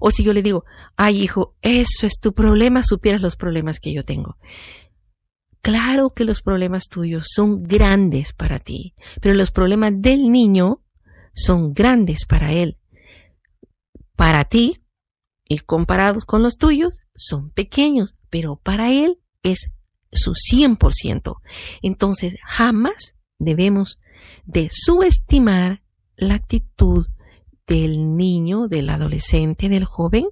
O 0.00 0.10
si 0.10 0.24
yo 0.24 0.32
le 0.32 0.42
digo, 0.42 0.64
ay 0.96 1.22
hijo, 1.22 1.56
eso 1.60 2.06
es 2.06 2.18
tu 2.18 2.32
problema, 2.32 2.82
supieras 2.82 3.20
los 3.20 3.36
problemas 3.36 3.80
que 3.80 3.92
yo 3.92 4.04
tengo. 4.04 4.38
Claro 5.60 6.10
que 6.10 6.24
los 6.24 6.42
problemas 6.42 6.88
tuyos 6.88 7.26
son 7.28 7.62
grandes 7.62 8.32
para 8.32 8.58
ti, 8.58 8.94
pero 9.20 9.34
los 9.34 9.50
problemas 9.50 9.92
del 9.96 10.30
niño 10.30 10.82
son 11.34 11.72
grandes 11.72 12.26
para 12.26 12.52
él. 12.52 12.78
Para 14.16 14.44
ti, 14.44 14.84
y 15.46 15.58
comparados 15.58 16.24
con 16.24 16.42
los 16.42 16.56
tuyos, 16.56 16.98
son 17.14 17.50
pequeños, 17.50 18.14
pero 18.30 18.56
para 18.56 18.92
él 18.92 19.20
es 19.42 19.70
su 20.14 20.32
100%. 20.32 21.40
Entonces, 21.82 22.36
jamás 22.44 23.16
debemos 23.38 24.00
de 24.44 24.68
subestimar 24.70 25.82
la 26.16 26.34
actitud 26.34 27.06
del 27.66 28.16
niño, 28.16 28.68
del 28.68 28.90
adolescente, 28.90 29.68
del 29.68 29.84
joven, 29.84 30.26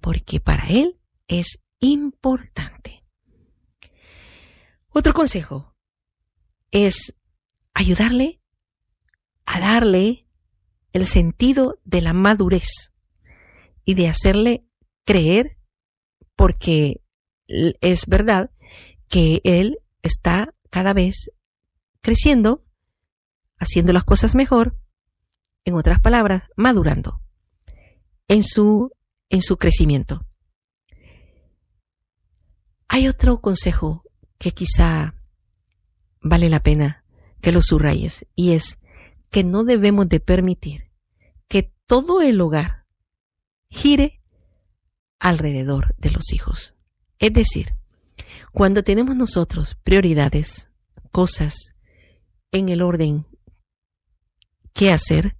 porque 0.00 0.40
para 0.40 0.68
él 0.68 0.98
es 1.26 1.60
importante. 1.80 3.04
Otro 4.90 5.12
consejo 5.12 5.74
es 6.70 7.14
ayudarle 7.74 8.40
a 9.46 9.60
darle 9.60 10.26
el 10.92 11.06
sentido 11.06 11.78
de 11.84 12.02
la 12.02 12.12
madurez 12.12 12.92
y 13.84 13.94
de 13.94 14.08
hacerle 14.08 14.64
creer, 15.04 15.56
porque 16.36 17.00
es 17.46 18.06
verdad 18.06 18.50
que 19.08 19.40
él 19.44 19.78
está 20.02 20.54
cada 20.70 20.92
vez 20.92 21.30
creciendo, 22.00 22.64
haciendo 23.58 23.92
las 23.92 24.04
cosas 24.04 24.34
mejor, 24.34 24.78
en 25.64 25.74
otras 25.74 26.00
palabras, 26.00 26.44
madurando 26.56 27.20
en 28.28 28.42
su, 28.42 28.92
en 29.28 29.42
su 29.42 29.56
crecimiento. 29.56 30.24
Hay 32.88 33.08
otro 33.08 33.40
consejo 33.40 34.04
que 34.38 34.52
quizá 34.52 35.14
vale 36.20 36.48
la 36.48 36.62
pena 36.62 37.04
que 37.40 37.52
lo 37.52 37.60
subrayes 37.62 38.26
y 38.34 38.52
es 38.52 38.78
que 39.30 39.44
no 39.44 39.64
debemos 39.64 40.08
de 40.08 40.20
permitir 40.20 40.90
que 41.48 41.74
todo 41.86 42.20
el 42.22 42.40
hogar 42.40 42.86
gire 43.68 44.22
alrededor 45.18 45.94
de 45.98 46.10
los 46.10 46.32
hijos. 46.32 46.74
Es 47.18 47.32
decir, 47.32 47.77
cuando 48.52 48.82
tenemos 48.82 49.16
nosotros 49.16 49.76
prioridades, 49.82 50.68
cosas 51.10 51.74
en 52.52 52.68
el 52.68 52.82
orden 52.82 53.26
que 54.72 54.92
hacer, 54.92 55.36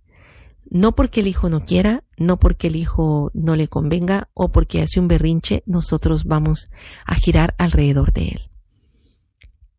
no 0.71 0.95
porque 0.95 1.21
el 1.21 1.27
hijo 1.27 1.49
no 1.49 1.65
quiera, 1.65 2.05
no 2.17 2.39
porque 2.39 2.67
el 2.67 2.77
hijo 2.77 3.31
no 3.35 3.57
le 3.57 3.69
convenga 3.69 4.29
o 4.35 4.51
porque 4.51 4.83
hace 4.83 5.01
un 5.01 5.09
berrinche, 5.09 5.63
nosotros 5.67 6.25
vamos 6.25 6.71
a 7.07 7.15
girar 7.15 7.55
alrededor 7.59 8.13
de 8.13 8.29
él. 8.29 8.51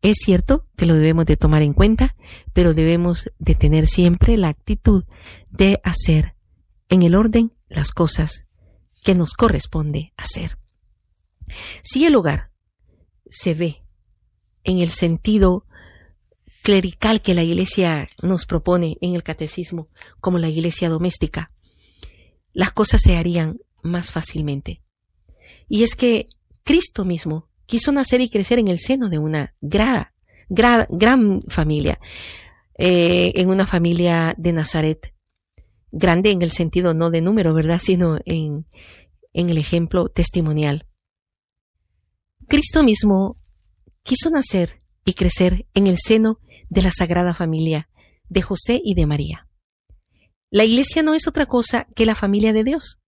Es 0.02 0.16
cierto 0.24 0.66
que 0.76 0.86
lo 0.86 0.94
debemos 0.94 1.26
de 1.26 1.36
tomar 1.36 1.62
en 1.62 1.74
cuenta, 1.74 2.16
pero 2.52 2.72
debemos 2.72 3.30
de 3.38 3.54
tener 3.54 3.86
siempre 3.86 4.38
la 4.38 4.48
actitud 4.48 5.04
de 5.50 5.80
hacer 5.84 6.34
en 6.88 7.02
el 7.02 7.14
orden 7.14 7.52
las 7.68 7.92
cosas 7.92 8.46
que 9.04 9.14
nos 9.14 9.34
corresponde 9.34 10.12
hacer. 10.16 10.58
Si 11.82 12.06
el 12.06 12.14
hogar 12.14 12.49
se 13.30 13.54
ve 13.54 13.82
en 14.64 14.78
el 14.78 14.90
sentido 14.90 15.64
clerical 16.62 17.22
que 17.22 17.34
la 17.34 17.42
Iglesia 17.42 18.08
nos 18.22 18.44
propone 18.44 18.98
en 19.00 19.14
el 19.14 19.22
catecismo 19.22 19.88
como 20.20 20.38
la 20.38 20.48
Iglesia 20.48 20.88
doméstica, 20.88 21.50
las 22.52 22.72
cosas 22.72 23.00
se 23.02 23.16
harían 23.16 23.60
más 23.82 24.10
fácilmente. 24.10 24.82
Y 25.68 25.84
es 25.84 25.94
que 25.94 26.26
Cristo 26.64 27.04
mismo 27.04 27.48
quiso 27.66 27.92
nacer 27.92 28.20
y 28.20 28.28
crecer 28.28 28.58
en 28.58 28.68
el 28.68 28.78
seno 28.78 29.08
de 29.08 29.18
una 29.18 29.54
gran, 29.60 31.42
familia, 31.48 31.98
eh, 32.76 33.32
en 33.36 33.48
una 33.48 33.66
familia 33.66 34.34
de 34.36 34.52
Nazaret, 34.52 35.14
grande 35.92 36.32
en 36.32 36.42
el 36.42 36.50
sentido 36.50 36.92
no 36.92 37.10
de 37.10 37.20
número, 37.20 37.54
¿verdad?, 37.54 37.78
sino 37.80 38.18
en, 38.24 38.66
en 39.32 39.50
el 39.50 39.58
ejemplo 39.58 40.08
testimonial. 40.08 40.86
Cristo 42.50 42.82
mismo 42.82 43.36
quiso 44.02 44.28
nacer 44.28 44.82
y 45.04 45.14
crecer 45.14 45.68
en 45.72 45.86
el 45.86 45.98
seno 45.98 46.40
de 46.68 46.82
la 46.82 46.90
Sagrada 46.90 47.32
Familia 47.32 47.88
de 48.28 48.42
José 48.42 48.80
y 48.84 48.94
de 48.94 49.06
María. 49.06 49.48
La 50.50 50.64
Iglesia 50.64 51.04
no 51.04 51.14
es 51.14 51.28
otra 51.28 51.46
cosa 51.46 51.86
que 51.94 52.06
la 52.06 52.16
familia 52.16 52.52
de 52.52 52.64
Dios. 52.64 52.98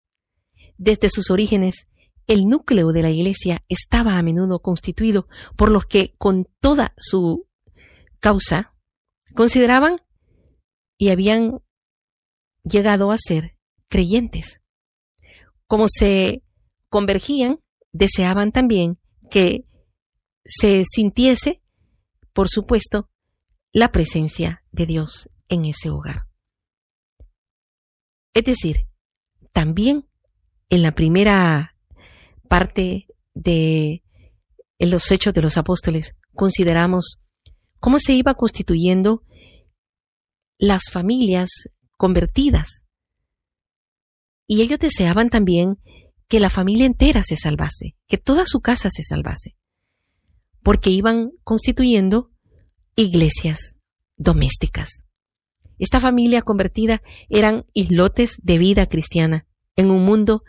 Desde 0.78 1.10
sus 1.10 1.28
orígenes, 1.32 1.88
el 2.28 2.46
núcleo 2.46 2.92
de 2.92 3.02
la 3.02 3.10
Iglesia 3.10 3.64
estaba 3.68 4.16
a 4.16 4.22
menudo 4.22 4.60
constituido 4.60 5.26
por 5.56 5.72
los 5.72 5.86
que, 5.86 6.14
con 6.18 6.46
toda 6.60 6.94
su 6.96 7.48
causa, 8.20 8.76
consideraban 9.34 10.02
y 10.98 11.08
habían 11.08 11.58
llegado 12.62 13.10
a 13.10 13.16
ser 13.18 13.56
creyentes. 13.88 14.62
Como 15.66 15.86
se 15.88 16.44
convergían, 16.88 17.58
deseaban 17.90 18.52
también 18.52 19.01
que 19.32 19.64
se 20.44 20.84
sintiese, 20.84 21.62
por 22.34 22.48
supuesto, 22.50 23.08
la 23.72 23.90
presencia 23.90 24.62
de 24.72 24.84
Dios 24.84 25.30
en 25.48 25.64
ese 25.64 25.88
hogar. 25.88 26.26
Es 28.34 28.44
decir, 28.44 28.86
también 29.52 30.06
en 30.68 30.82
la 30.82 30.94
primera 30.94 31.76
parte 32.48 33.06
de 33.32 34.02
los 34.78 35.10
hechos 35.10 35.32
de 35.32 35.40
los 35.40 35.56
apóstoles 35.56 36.14
consideramos 36.34 37.22
cómo 37.80 37.98
se 37.98 38.12
iba 38.12 38.34
constituyendo 38.34 39.22
las 40.58 40.82
familias 40.90 41.70
convertidas. 41.96 42.84
Y 44.46 44.60
ellos 44.60 44.78
deseaban 44.78 45.30
también 45.30 45.78
que 46.28 46.40
la 46.40 46.50
familia 46.50 46.86
entera 46.86 47.22
se 47.24 47.36
salvase, 47.36 47.94
que 48.06 48.18
toda 48.18 48.46
su 48.46 48.60
casa 48.60 48.88
se 48.90 49.02
salvase, 49.02 49.56
porque 50.62 50.90
iban 50.90 51.30
constituyendo 51.44 52.30
iglesias 52.96 53.76
domésticas. 54.16 55.04
Esta 55.78 56.00
familia 56.00 56.42
convertida 56.42 57.02
eran 57.28 57.66
islotes 57.72 58.38
de 58.42 58.58
vida 58.58 58.86
cristiana 58.86 59.46
en 59.76 59.90
un 59.90 60.04
mundo 60.04 60.44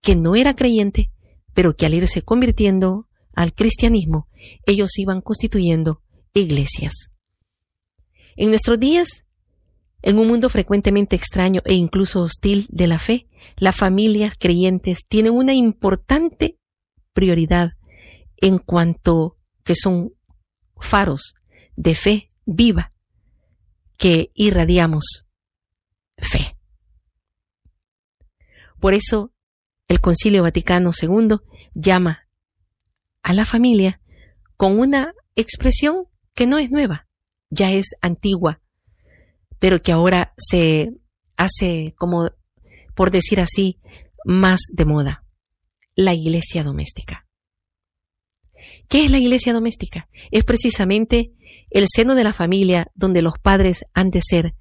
que 0.00 0.16
no 0.16 0.36
era 0.36 0.54
creyente, 0.54 1.10
pero 1.54 1.76
que 1.76 1.86
al 1.86 1.94
irse 1.94 2.22
convirtiendo 2.22 3.08
al 3.32 3.54
cristianismo, 3.54 4.28
ellos 4.66 4.98
iban 4.98 5.20
constituyendo 5.20 6.02
iglesias. 6.34 7.10
En 8.36 8.50
nuestros 8.50 8.78
días, 8.78 9.24
en 10.02 10.18
un 10.18 10.28
mundo 10.28 10.50
frecuentemente 10.50 11.16
extraño 11.16 11.62
e 11.64 11.74
incluso 11.74 12.20
hostil 12.20 12.66
de 12.68 12.86
la 12.86 12.98
fe, 12.98 13.26
las 13.56 13.76
familias 13.76 14.34
creyentes 14.38 15.06
tienen 15.06 15.32
una 15.32 15.54
importante 15.54 16.58
prioridad 17.12 17.74
en 18.36 18.58
cuanto 18.58 19.38
que 19.64 19.74
son 19.74 20.12
faros 20.76 21.34
de 21.76 21.94
fe 21.94 22.28
viva 22.44 22.92
que 23.96 24.30
irradiamos 24.34 25.26
fe. 26.18 26.56
Por 28.80 28.94
eso 28.94 29.32
el 29.88 30.00
Concilio 30.00 30.42
Vaticano 30.42 30.90
II 31.00 31.36
llama 31.74 32.28
a 33.22 33.32
la 33.32 33.44
familia 33.44 34.00
con 34.56 34.78
una 34.78 35.14
expresión 35.36 36.06
que 36.34 36.46
no 36.46 36.58
es 36.58 36.70
nueva, 36.70 37.08
ya 37.50 37.72
es 37.72 37.94
antigua, 38.02 38.60
pero 39.58 39.80
que 39.80 39.92
ahora 39.92 40.34
se 40.36 40.92
hace 41.36 41.94
como, 41.96 42.30
por 42.94 43.10
decir 43.10 43.40
así, 43.40 43.80
más 44.24 44.60
de 44.72 44.84
moda, 44.84 45.24
la 45.94 46.14
iglesia 46.14 46.64
doméstica. 46.64 47.26
¿Qué 48.88 49.04
es 49.04 49.10
la 49.10 49.18
iglesia 49.18 49.52
doméstica? 49.52 50.08
Es 50.30 50.44
precisamente 50.44 51.32
el 51.70 51.86
seno 51.88 52.14
de 52.14 52.24
la 52.24 52.32
familia 52.32 52.90
donde 52.94 53.22
los 53.22 53.38
padres 53.38 53.84
han 53.92 54.10
de 54.10 54.20
ser 54.22 54.54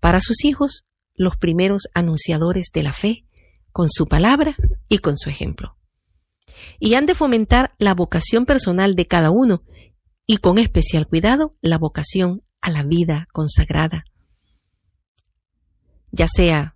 para 0.00 0.20
sus 0.20 0.44
hijos 0.44 0.84
los 1.14 1.36
primeros 1.36 1.88
anunciadores 1.94 2.66
de 2.72 2.82
la 2.82 2.92
fe 2.92 3.26
con 3.72 3.88
su 3.88 4.06
palabra 4.06 4.56
y 4.88 4.98
con 4.98 5.16
su 5.16 5.30
ejemplo. 5.30 5.76
Y 6.78 6.94
han 6.94 7.06
de 7.06 7.14
fomentar 7.14 7.74
la 7.78 7.94
vocación 7.94 8.46
personal 8.46 8.94
de 8.96 9.06
cada 9.06 9.30
uno 9.30 9.62
y 10.26 10.38
con 10.38 10.58
especial 10.58 11.06
cuidado 11.06 11.56
la 11.60 11.78
vocación 11.78 12.42
a 12.60 12.70
la 12.70 12.82
vida 12.82 13.28
consagrada, 13.32 14.04
ya 16.10 16.26
sea 16.28 16.75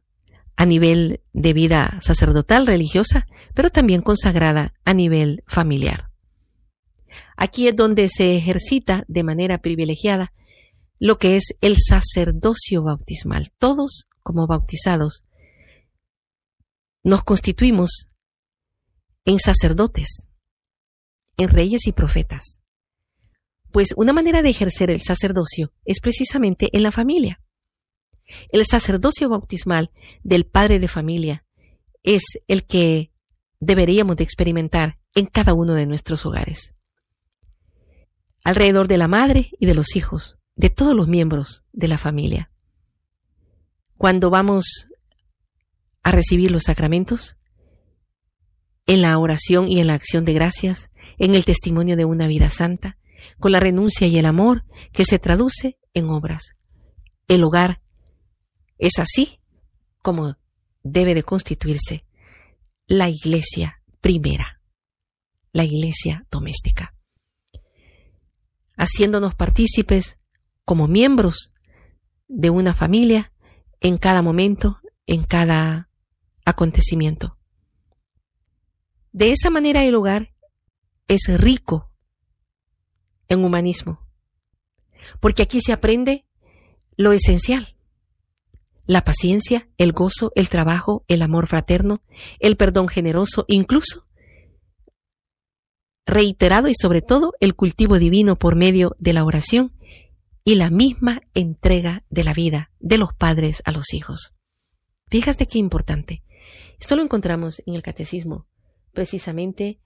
a 0.60 0.66
nivel 0.66 1.22
de 1.32 1.54
vida 1.54 1.96
sacerdotal, 2.02 2.66
religiosa, 2.66 3.26
pero 3.54 3.70
también 3.70 4.02
consagrada 4.02 4.74
a 4.84 4.92
nivel 4.92 5.42
familiar. 5.46 6.10
Aquí 7.34 7.66
es 7.66 7.74
donde 7.74 8.10
se 8.10 8.36
ejercita 8.36 9.04
de 9.08 9.22
manera 9.22 9.62
privilegiada 9.62 10.34
lo 10.98 11.16
que 11.16 11.36
es 11.36 11.54
el 11.62 11.76
sacerdocio 11.78 12.82
bautismal. 12.82 13.50
Todos, 13.58 14.06
como 14.22 14.46
bautizados, 14.46 15.24
nos 17.02 17.24
constituimos 17.24 18.10
en 19.24 19.38
sacerdotes, 19.38 20.28
en 21.38 21.48
reyes 21.48 21.86
y 21.86 21.92
profetas. 21.92 22.60
Pues 23.72 23.94
una 23.96 24.12
manera 24.12 24.42
de 24.42 24.50
ejercer 24.50 24.90
el 24.90 25.00
sacerdocio 25.00 25.72
es 25.86 26.00
precisamente 26.00 26.68
en 26.74 26.82
la 26.82 26.92
familia. 26.92 27.40
El 28.50 28.66
sacerdocio 28.66 29.28
bautismal 29.28 29.90
del 30.22 30.44
padre 30.44 30.78
de 30.78 30.88
familia 30.88 31.44
es 32.02 32.22
el 32.48 32.64
que 32.64 33.12
deberíamos 33.58 34.16
de 34.16 34.24
experimentar 34.24 34.98
en 35.14 35.26
cada 35.26 35.54
uno 35.54 35.74
de 35.74 35.86
nuestros 35.86 36.24
hogares 36.24 36.74
alrededor 38.44 38.88
de 38.88 38.98
la 38.98 39.08
madre 39.08 39.50
y 39.58 39.66
de 39.66 39.74
los 39.74 39.96
hijos, 39.96 40.38
de 40.56 40.70
todos 40.70 40.94
los 40.94 41.08
miembros 41.08 41.64
de 41.72 41.88
la 41.88 41.98
familia. 41.98 42.50
Cuando 43.96 44.30
vamos 44.30 44.88
a 46.02 46.10
recibir 46.10 46.50
los 46.50 46.64
sacramentos, 46.64 47.36
en 48.86 49.02
la 49.02 49.16
oración 49.18 49.68
y 49.68 49.80
en 49.80 49.86
la 49.86 49.94
acción 49.94 50.24
de 50.24 50.32
gracias, 50.32 50.90
en 51.18 51.34
el 51.34 51.44
testimonio 51.44 51.96
de 51.96 52.04
una 52.04 52.26
vida 52.26 52.48
santa, 52.50 52.96
con 53.38 53.52
la 53.52 53.60
renuncia 53.60 54.06
y 54.06 54.18
el 54.18 54.26
amor 54.26 54.64
que 54.92 55.04
se 55.04 55.18
traduce 55.18 55.78
en 55.92 56.08
obras. 56.08 56.56
El 57.28 57.44
hogar 57.44 57.82
es 58.80 58.98
así 58.98 59.38
como 60.02 60.36
debe 60.82 61.14
de 61.14 61.22
constituirse 61.22 62.04
la 62.86 63.08
iglesia 63.08 63.82
primera, 64.00 64.60
la 65.52 65.64
iglesia 65.64 66.26
doméstica 66.30 66.94
haciéndonos 68.80 69.34
partícipes 69.34 70.18
como 70.64 70.88
miembros 70.88 71.52
de 72.28 72.48
una 72.48 72.74
familia 72.74 73.30
en 73.80 73.98
cada 73.98 74.22
momento, 74.22 74.80
en 75.06 75.22
cada 75.24 75.90
acontecimiento. 76.46 77.36
De 79.12 79.32
esa 79.32 79.50
manera 79.50 79.84
el 79.84 79.94
hogar 79.94 80.32
es 81.08 81.20
rico 81.38 81.90
en 83.28 83.44
humanismo, 83.44 84.00
porque 85.20 85.42
aquí 85.42 85.60
se 85.60 85.74
aprende 85.74 86.24
lo 86.96 87.12
esencial, 87.12 87.76
la 88.90 89.04
paciencia, 89.04 89.68
el 89.78 89.92
gozo, 89.92 90.32
el 90.34 90.48
trabajo, 90.48 91.04
el 91.06 91.22
amor 91.22 91.46
fraterno, 91.46 92.02
el 92.40 92.56
perdón 92.56 92.88
generoso, 92.88 93.44
incluso 93.46 94.08
reiterado 96.04 96.66
y 96.66 96.74
sobre 96.74 97.00
todo 97.00 97.34
el 97.38 97.54
cultivo 97.54 98.00
divino 98.00 98.36
por 98.36 98.56
medio 98.56 98.96
de 98.98 99.12
la 99.12 99.24
oración 99.24 99.72
y 100.42 100.56
la 100.56 100.70
misma 100.70 101.22
entrega 101.34 102.02
de 102.10 102.24
la 102.24 102.34
vida 102.34 102.72
de 102.80 102.98
los 102.98 103.14
padres 103.14 103.62
a 103.64 103.70
los 103.70 103.94
hijos. 103.94 104.34
Fíjate 105.08 105.46
qué 105.46 105.58
importante. 105.58 106.24
Esto 106.80 106.96
lo 106.96 107.02
encontramos 107.02 107.62
en 107.66 107.74
el 107.74 107.84
catecismo, 107.84 108.48
precisamente 108.92 109.78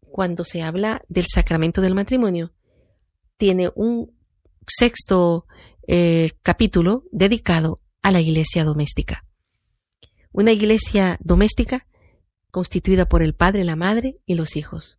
cuando 0.00 0.42
se 0.42 0.62
habla 0.62 1.02
del 1.06 1.26
sacramento 1.32 1.80
del 1.82 1.94
matrimonio. 1.94 2.52
Tiene 3.36 3.70
un 3.76 4.10
sexto 4.66 5.46
eh, 5.86 6.32
capítulo 6.42 7.04
dedicado 7.12 7.80
a 8.02 8.10
la 8.10 8.20
iglesia 8.20 8.64
doméstica. 8.64 9.24
Una 10.32 10.52
iglesia 10.52 11.18
doméstica 11.20 11.86
constituida 12.50 13.08
por 13.08 13.22
el 13.22 13.34
padre, 13.34 13.64
la 13.64 13.76
madre 13.76 14.20
y 14.26 14.34
los 14.34 14.56
hijos. 14.56 14.98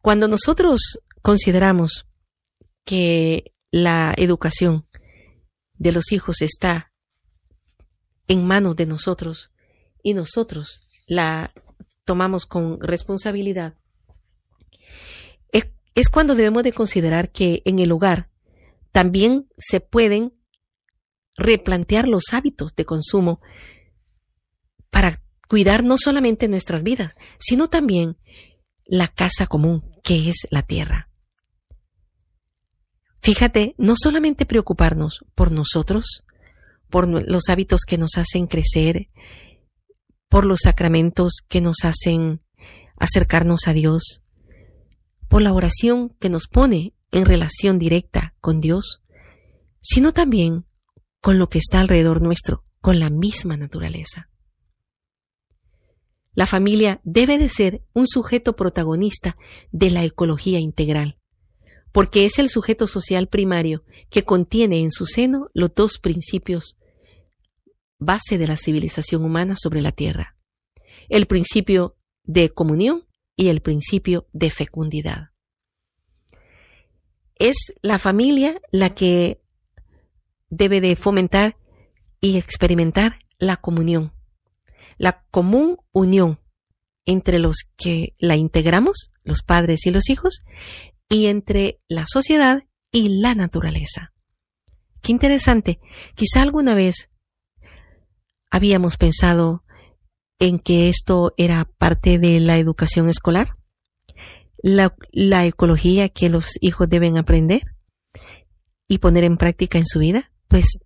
Cuando 0.00 0.28
nosotros 0.28 1.00
consideramos 1.22 2.06
que 2.84 3.52
la 3.70 4.14
educación 4.16 4.86
de 5.74 5.92
los 5.92 6.12
hijos 6.12 6.42
está 6.42 6.92
en 8.28 8.46
manos 8.46 8.76
de 8.76 8.86
nosotros 8.86 9.52
y 10.02 10.14
nosotros 10.14 10.80
la 11.06 11.52
tomamos 12.04 12.46
con 12.46 12.80
responsabilidad, 12.80 13.74
es, 15.50 15.70
es, 15.94 16.08
cuando 16.08 16.34
debemos 16.34 16.62
de 16.62 16.72
considerar 16.72 17.30
que 17.32 17.62
en 17.64 17.80
el 17.80 17.90
hogar 17.90 18.30
también 18.92 19.48
se 19.58 19.80
pueden 19.80 20.35
replantear 21.36 22.08
los 22.08 22.24
hábitos 22.32 22.74
de 22.74 22.84
consumo 22.84 23.40
para 24.90 25.20
cuidar 25.48 25.84
no 25.84 25.96
solamente 25.98 26.48
nuestras 26.48 26.82
vidas, 26.82 27.16
sino 27.38 27.68
también 27.68 28.16
la 28.84 29.08
casa 29.08 29.46
común, 29.46 29.82
que 30.02 30.28
es 30.28 30.46
la 30.50 30.62
tierra. 30.62 31.10
Fíjate, 33.20 33.74
no 33.76 33.94
solamente 33.96 34.46
preocuparnos 34.46 35.24
por 35.34 35.50
nosotros, 35.50 36.24
por 36.88 37.08
los 37.08 37.48
hábitos 37.48 37.80
que 37.86 37.98
nos 37.98 38.16
hacen 38.16 38.46
crecer, 38.46 39.08
por 40.28 40.46
los 40.46 40.60
sacramentos 40.62 41.42
que 41.48 41.60
nos 41.60 41.78
hacen 41.84 42.42
acercarnos 42.96 43.66
a 43.66 43.72
Dios, 43.72 44.22
por 45.28 45.42
la 45.42 45.52
oración 45.52 46.10
que 46.20 46.28
nos 46.28 46.46
pone 46.46 46.94
en 47.10 47.24
relación 47.24 47.78
directa 47.78 48.34
con 48.40 48.60
Dios, 48.60 49.02
sino 49.80 50.12
también 50.12 50.64
con 51.20 51.38
lo 51.38 51.48
que 51.48 51.58
está 51.58 51.80
alrededor 51.80 52.22
nuestro, 52.22 52.64
con 52.80 53.00
la 53.00 53.10
misma 53.10 53.56
naturaleza. 53.56 54.30
La 56.34 56.46
familia 56.46 57.00
debe 57.02 57.38
de 57.38 57.48
ser 57.48 57.82
un 57.94 58.06
sujeto 58.06 58.56
protagonista 58.56 59.36
de 59.72 59.90
la 59.90 60.04
ecología 60.04 60.58
integral, 60.58 61.18
porque 61.92 62.26
es 62.26 62.38
el 62.38 62.50
sujeto 62.50 62.86
social 62.86 63.26
primario 63.28 63.84
que 64.10 64.24
contiene 64.24 64.82
en 64.82 64.90
su 64.90 65.06
seno 65.06 65.48
los 65.54 65.74
dos 65.74 65.98
principios 65.98 66.78
base 67.98 68.36
de 68.36 68.46
la 68.46 68.58
civilización 68.58 69.24
humana 69.24 69.54
sobre 69.56 69.80
la 69.80 69.92
Tierra, 69.92 70.36
el 71.08 71.26
principio 71.26 71.96
de 72.24 72.50
comunión 72.50 73.06
y 73.34 73.48
el 73.48 73.62
principio 73.62 74.28
de 74.32 74.50
fecundidad. 74.50 75.30
Es 77.36 77.56
la 77.80 77.98
familia 77.98 78.60
la 78.70 78.94
que 78.94 79.40
debe 80.48 80.80
de 80.80 80.96
fomentar 80.96 81.56
y 82.20 82.38
experimentar 82.38 83.18
la 83.38 83.56
comunión, 83.56 84.12
la 84.98 85.24
común 85.30 85.78
unión 85.92 86.40
entre 87.04 87.38
los 87.38 87.56
que 87.76 88.14
la 88.18 88.36
integramos, 88.36 89.12
los 89.22 89.42
padres 89.42 89.86
y 89.86 89.90
los 89.90 90.10
hijos, 90.10 90.42
y 91.08 91.26
entre 91.26 91.80
la 91.88 92.04
sociedad 92.06 92.64
y 92.90 93.20
la 93.20 93.34
naturaleza. 93.34 94.12
Qué 95.02 95.12
interesante. 95.12 95.78
Quizá 96.14 96.42
alguna 96.42 96.74
vez 96.74 97.12
habíamos 98.50 98.96
pensado 98.96 99.62
en 100.38 100.58
que 100.58 100.88
esto 100.88 101.32
era 101.36 101.64
parte 101.78 102.18
de 102.18 102.40
la 102.40 102.58
educación 102.58 103.08
escolar, 103.08 103.56
la, 104.58 104.94
la, 105.12 105.44
ecología 105.46 106.08
que 106.08 106.28
los 106.28 106.52
hijos 106.60 106.88
deben 106.88 107.16
aprender 107.18 107.76
y 108.88 108.98
poner 108.98 109.24
en 109.24 109.36
práctica 109.36 109.78
en 109.78 109.86
su 109.86 110.00
vida, 110.00 110.32
pues 110.48 110.78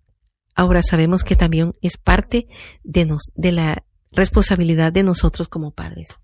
ahora 0.55 0.81
sabemos 0.83 1.23
que 1.23 1.35
también 1.35 1.73
es 1.81 1.97
parte 1.97 2.47
de, 2.83 3.05
nos, 3.05 3.31
de 3.35 3.51
la 3.51 3.83
responsabilidad 4.11 4.91
de 4.91 5.03
nosotros 5.03 5.47
como 5.47 5.71
padres. 5.71 6.17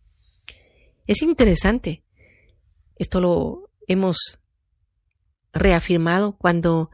Es 1.06 1.22
interesante. 1.22 2.04
Esto 2.98 3.22
lo 3.22 3.70
hemos 3.88 4.40
reafirmado 5.54 6.38
cuando 6.38 6.92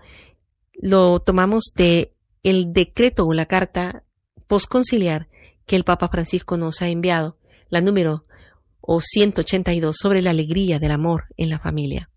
lo 0.76 1.20
tomamos 1.20 1.72
de 1.76 2.14
el 2.44 2.74
decreto 2.74 3.26
o 3.26 3.34
la 3.34 3.46
carta 3.46 4.04
posconciliar 4.48 5.28
que 5.66 5.76
el 5.76 5.84
Papa 5.84 6.10
Francisco 6.10 6.58
nos 6.58 6.82
ha 6.82 6.90
enviado, 6.90 7.38
la 7.70 7.82
número 7.82 8.26
o 8.82 9.00
182 9.00 9.96
sobre 9.98 10.22
la 10.22 10.32
alegría 10.32 10.78
del 10.78 10.92
amor 10.92 11.26
en 11.38 11.50
la 11.50 11.60
familia. 11.60 12.10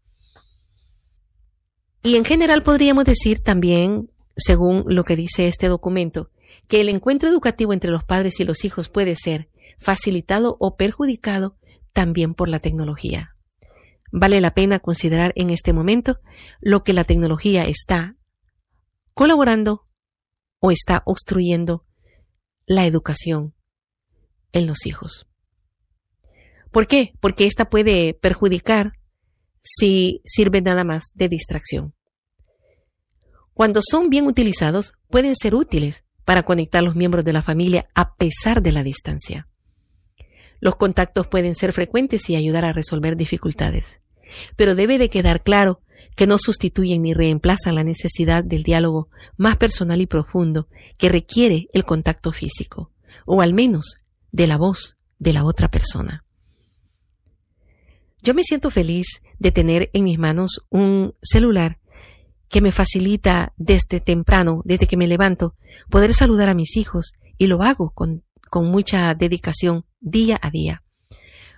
Y 2.02 2.16
en 2.16 2.24
general 2.24 2.62
podríamos 2.62 3.04
decir 3.04 3.40
también, 3.40 4.10
según 4.36 4.84
lo 4.86 5.04
que 5.04 5.16
dice 5.16 5.48
este 5.48 5.68
documento, 5.68 6.30
que 6.68 6.80
el 6.80 6.88
encuentro 6.88 7.28
educativo 7.28 7.72
entre 7.72 7.90
los 7.90 8.04
padres 8.04 8.38
y 8.40 8.44
los 8.44 8.64
hijos 8.64 8.88
puede 8.88 9.14
ser 9.14 9.48
facilitado 9.78 10.56
o 10.60 10.76
perjudicado 10.76 11.56
también 11.92 12.34
por 12.34 12.48
la 12.48 12.60
tecnología. 12.60 13.34
Vale 14.12 14.40
la 14.40 14.54
pena 14.54 14.78
considerar 14.78 15.32
en 15.36 15.50
este 15.50 15.72
momento 15.72 16.20
lo 16.60 16.84
que 16.84 16.92
la 16.92 17.04
tecnología 17.04 17.66
está 17.66 18.16
colaborando 19.14 19.86
o 20.60 20.70
está 20.70 21.02
obstruyendo 21.06 21.84
la 22.66 22.86
educación 22.86 23.54
en 24.52 24.66
los 24.66 24.86
hijos. 24.86 25.26
¿Por 26.70 26.86
qué? 26.86 27.14
Porque 27.20 27.46
esta 27.46 27.70
puede 27.70 28.14
perjudicar 28.14 28.92
si 29.62 30.20
sirve 30.24 30.60
nada 30.60 30.84
más 30.84 31.12
de 31.14 31.28
distracción. 31.28 31.95
Cuando 33.56 33.80
son 33.80 34.10
bien 34.10 34.26
utilizados, 34.26 34.92
pueden 35.08 35.34
ser 35.34 35.54
útiles 35.54 36.04
para 36.26 36.42
conectar 36.42 36.82
los 36.84 36.94
miembros 36.94 37.24
de 37.24 37.32
la 37.32 37.40
familia 37.40 37.88
a 37.94 38.14
pesar 38.14 38.60
de 38.60 38.70
la 38.70 38.82
distancia. 38.82 39.48
Los 40.60 40.76
contactos 40.76 41.26
pueden 41.26 41.54
ser 41.54 41.72
frecuentes 41.72 42.28
y 42.28 42.36
ayudar 42.36 42.66
a 42.66 42.74
resolver 42.74 43.16
dificultades, 43.16 44.02
pero 44.56 44.74
debe 44.74 44.98
de 44.98 45.08
quedar 45.08 45.42
claro 45.42 45.80
que 46.16 46.26
no 46.26 46.36
sustituyen 46.36 47.00
ni 47.00 47.14
reemplazan 47.14 47.76
la 47.76 47.82
necesidad 47.82 48.44
del 48.44 48.62
diálogo 48.62 49.08
más 49.38 49.56
personal 49.56 50.02
y 50.02 50.06
profundo 50.06 50.68
que 50.98 51.08
requiere 51.08 51.68
el 51.72 51.86
contacto 51.86 52.32
físico, 52.32 52.92
o 53.24 53.40
al 53.40 53.54
menos 53.54 54.02
de 54.32 54.48
la 54.48 54.58
voz 54.58 54.98
de 55.18 55.32
la 55.32 55.44
otra 55.46 55.70
persona. 55.70 56.26
Yo 58.20 58.34
me 58.34 58.42
siento 58.42 58.68
feliz 58.68 59.22
de 59.38 59.50
tener 59.50 59.88
en 59.94 60.04
mis 60.04 60.18
manos 60.18 60.60
un 60.68 61.14
celular 61.22 61.78
que 62.48 62.60
me 62.60 62.72
facilita 62.72 63.52
desde 63.56 64.00
temprano, 64.00 64.62
desde 64.64 64.86
que 64.86 64.96
me 64.96 65.06
levanto, 65.06 65.54
poder 65.90 66.14
saludar 66.14 66.48
a 66.48 66.54
mis 66.54 66.76
hijos 66.76 67.14
y 67.38 67.46
lo 67.46 67.62
hago 67.62 67.90
con, 67.90 68.24
con 68.50 68.66
mucha 68.66 69.14
dedicación 69.14 69.84
día 70.00 70.38
a 70.40 70.50
día. 70.50 70.82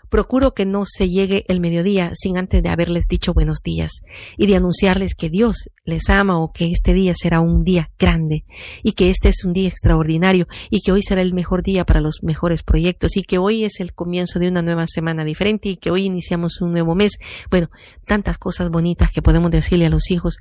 Procuro 0.09 0.55
que 0.55 0.65
no 0.65 0.85
se 0.85 1.09
llegue 1.09 1.45
el 1.49 1.61
mediodía 1.61 2.13
sin 2.15 2.39
antes 2.39 2.63
de 2.63 2.69
haberles 2.69 3.09
dicho 3.09 3.35
buenos 3.35 3.59
días 3.63 4.01
y 4.37 4.47
de 4.47 4.57
anunciarles 4.57 5.15
que 5.15 5.29
Dios 5.29 5.69
les 5.85 6.09
ama 6.09 6.39
o 6.39 6.53
que 6.53 6.71
este 6.71 6.95
día 6.95 7.13
será 7.15 7.41
un 7.41 7.65
día 7.65 7.91
grande 7.99 8.45
y 8.83 8.93
que 8.93 9.11
este 9.11 9.29
es 9.29 9.45
un 9.45 9.53
día 9.53 9.69
extraordinario 9.69 10.47
y 10.71 10.81
que 10.81 10.93
hoy 10.93 11.03
será 11.03 11.23
el 11.23 11.35
mejor 11.35 11.63
día 11.63 11.85
para 11.85 12.01
los 12.01 12.23
mejores 12.23 12.63
proyectos 12.63 13.17
y 13.17 13.23
que 13.23 13.39
hoy 13.39 13.65
es 13.65 13.81
el 13.81 13.95
comienzo 13.95 14.39
de 14.39 14.49
una 14.49 14.63
nueva 14.63 14.87
semana 14.87 15.25
diferente 15.25 15.69
y 15.69 15.77
que 15.77 15.91
hoy 15.91 16.07
iniciamos 16.07 16.61
un 16.61 16.73
nuevo 16.73 16.95
mes. 16.95 17.19
Bueno, 17.51 17.71
tantas 18.07 18.39
cosas 18.39 18.71
bonitas 18.71 19.11
que 19.11 19.23
podemos 19.23 19.51
decirle 19.51 19.87
a 19.87 19.91
los 19.91 20.11
hijos 20.11 20.39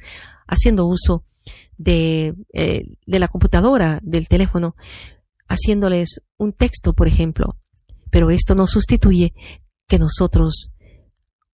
haciendo 0.47 0.85
uso 0.85 1.23
de, 1.77 2.35
eh, 2.53 2.85
de 3.05 3.19
la 3.19 3.27
computadora, 3.27 3.99
del 4.01 4.27
teléfono, 4.27 4.75
haciéndoles 5.47 6.21
un 6.37 6.53
texto, 6.53 6.93
por 6.93 7.07
ejemplo. 7.07 7.57
Pero 8.09 8.29
esto 8.29 8.55
no 8.55 8.67
sustituye 8.67 9.33
que 9.87 9.99
nosotros 9.99 10.71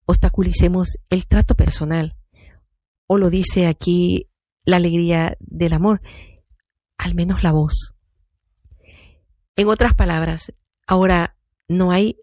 obstaculicemos 0.05 0.97
el 1.09 1.27
trato 1.27 1.55
personal. 1.55 2.15
O 3.07 3.17
lo 3.17 3.29
dice 3.29 3.67
aquí 3.67 4.29
la 4.65 4.77
alegría 4.77 5.37
del 5.39 5.73
amor, 5.73 6.01
al 6.97 7.15
menos 7.15 7.43
la 7.43 7.51
voz. 7.51 7.93
En 9.55 9.67
otras 9.67 9.93
palabras, 9.93 10.53
ahora 10.87 11.37
no 11.67 11.91
hay 11.91 12.17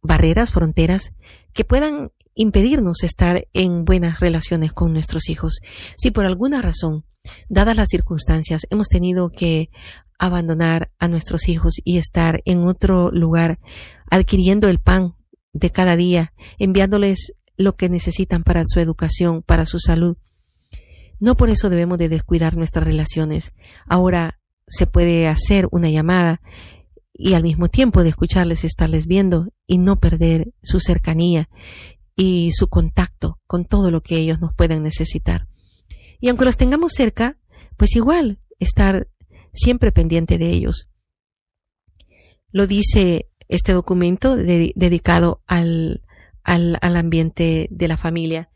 barreras, 0.00 0.50
fronteras 0.50 1.12
que 1.52 1.64
puedan 1.64 2.12
impedirnos 2.34 3.02
estar 3.02 3.46
en 3.52 3.84
buenas 3.84 4.20
relaciones 4.20 4.72
con 4.72 4.92
nuestros 4.92 5.28
hijos. 5.28 5.60
Si 5.96 6.10
por 6.10 6.26
alguna 6.26 6.62
razón, 6.62 7.04
dadas 7.48 7.76
las 7.76 7.88
circunstancias, 7.88 8.66
hemos 8.70 8.88
tenido 8.88 9.30
que 9.30 9.70
abandonar 10.18 10.92
a 10.98 11.08
nuestros 11.08 11.48
hijos 11.48 11.74
y 11.84 11.98
estar 11.98 12.42
en 12.44 12.66
otro 12.66 13.10
lugar, 13.10 13.58
adquiriendo 14.10 14.68
el 14.68 14.78
pan 14.78 15.14
de 15.52 15.70
cada 15.70 15.96
día, 15.96 16.32
enviándoles 16.58 17.34
lo 17.56 17.74
que 17.74 17.88
necesitan 17.88 18.42
para 18.42 18.64
su 18.64 18.80
educación, 18.80 19.42
para 19.42 19.66
su 19.66 19.78
salud. 19.78 20.16
No 21.20 21.36
por 21.36 21.50
eso 21.50 21.70
debemos 21.70 21.98
de 21.98 22.08
descuidar 22.08 22.56
nuestras 22.56 22.84
relaciones. 22.84 23.52
Ahora 23.86 24.40
se 24.66 24.86
puede 24.86 25.28
hacer 25.28 25.68
una 25.70 25.90
llamada 25.90 26.40
y 27.12 27.34
al 27.34 27.42
mismo 27.42 27.68
tiempo 27.68 28.02
de 28.02 28.08
escucharles, 28.08 28.64
estarles 28.64 29.06
viendo 29.06 29.48
y 29.66 29.78
no 29.78 30.00
perder 30.00 30.52
su 30.62 30.80
cercanía 30.80 31.48
y 32.16 32.50
su 32.52 32.68
contacto 32.68 33.38
con 33.46 33.64
todo 33.64 33.90
lo 33.90 34.02
que 34.02 34.16
ellos 34.16 34.40
nos 34.40 34.54
pueden 34.54 34.82
necesitar. 34.82 35.46
Y 36.22 36.28
aunque 36.28 36.44
los 36.44 36.56
tengamos 36.56 36.92
cerca, 36.92 37.36
pues 37.76 37.96
igual 37.96 38.38
estar 38.60 39.08
siempre 39.52 39.90
pendiente 39.90 40.38
de 40.38 40.50
ellos. 40.50 40.88
Lo 42.52 42.68
dice 42.68 43.28
este 43.48 43.72
documento 43.72 44.36
dedicado 44.36 45.42
al, 45.46 46.04
al, 46.44 46.78
al, 46.80 46.96
ambiente 46.96 47.66
de 47.72 47.88
la 47.88 47.96
familia. 47.96 48.50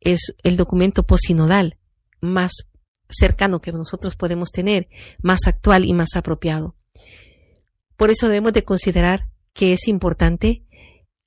Es 0.00 0.34
el 0.42 0.56
documento 0.56 1.06
posinodal 1.06 1.76
más 2.22 2.70
cercano 3.10 3.60
que 3.60 3.70
nosotros 3.70 4.16
podemos 4.16 4.50
tener, 4.50 4.88
más 5.22 5.46
actual 5.46 5.84
y 5.84 5.92
más 5.92 6.16
apropiado. 6.16 6.76
Por 7.96 8.08
eso 8.08 8.26
debemos 8.26 8.54
de 8.54 8.64
considerar 8.64 9.28
que 9.52 9.74
es 9.74 9.86
importante 9.86 10.64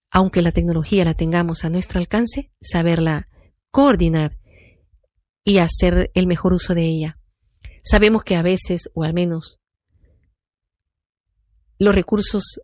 aunque 0.10 0.42
la 0.42 0.52
tecnología 0.52 1.06
la 1.06 1.14
tengamos 1.14 1.64
a 1.64 1.70
nuestro 1.70 2.00
alcance, 2.00 2.50
saberla 2.60 3.28
coordinar 3.70 4.38
y 5.48 5.60
hacer 5.60 6.12
el 6.14 6.28
mejor 6.28 6.52
uso 6.52 6.76
de 6.76 6.84
ella. 6.84 7.20
Sabemos 7.82 8.26
que 8.26 8.36
a 8.36 8.42
veces, 8.42 8.90
o 8.94 9.06
al 9.06 9.14
menos, 9.14 9.62
los 11.80 11.96
recursos 11.96 12.60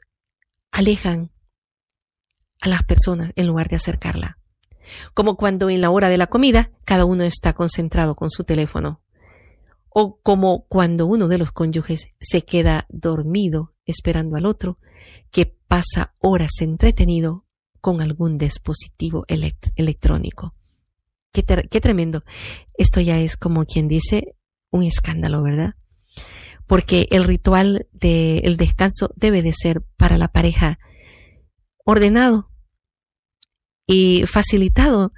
alejan 0.69 1.31
a 2.59 2.67
las 2.67 2.83
personas 2.83 3.31
en 3.37 3.47
lugar 3.47 3.69
de 3.69 3.77
acercarla. 3.77 4.37
Como 5.13 5.37
cuando 5.37 5.69
en 5.69 5.79
la 5.79 5.91
hora 5.91 6.09
de 6.09 6.17
la 6.17 6.27
comida 6.27 6.71
cada 6.83 7.05
uno 7.05 7.23
está 7.23 7.53
concentrado 7.53 8.15
con 8.15 8.29
su 8.29 8.43
teléfono. 8.43 9.01
O 9.87 10.19
como 10.21 10.65
cuando 10.67 11.05
uno 11.05 11.29
de 11.29 11.37
los 11.37 11.53
cónyuges 11.53 12.09
se 12.19 12.41
queda 12.41 12.85
dormido 12.89 13.73
esperando 13.85 14.35
al 14.35 14.45
otro 14.45 14.77
que 15.31 15.45
pasa 15.45 16.15
horas 16.19 16.59
entretenido 16.59 17.45
con 17.79 18.01
algún 18.01 18.37
dispositivo 18.37 19.23
electrónico. 19.27 20.53
Qué, 21.33 21.81
tremendo. 21.81 22.23
Esto 22.77 23.01
ya 23.01 23.17
es 23.17 23.37
como 23.37 23.65
quien 23.65 23.87
dice 23.87 24.35
un 24.69 24.83
escándalo, 24.83 25.41
¿verdad? 25.41 25.73
Porque 26.67 27.07
el 27.09 27.23
ritual 27.23 27.87
del 27.91 28.55
descanso 28.55 29.11
debe 29.15 29.41
de 29.41 29.51
ser 29.51 29.81
para 29.97 30.19
la 30.19 30.27
pareja 30.27 30.77
ordenado 31.85 32.51
y 33.87 34.25
facilitado 34.27 35.11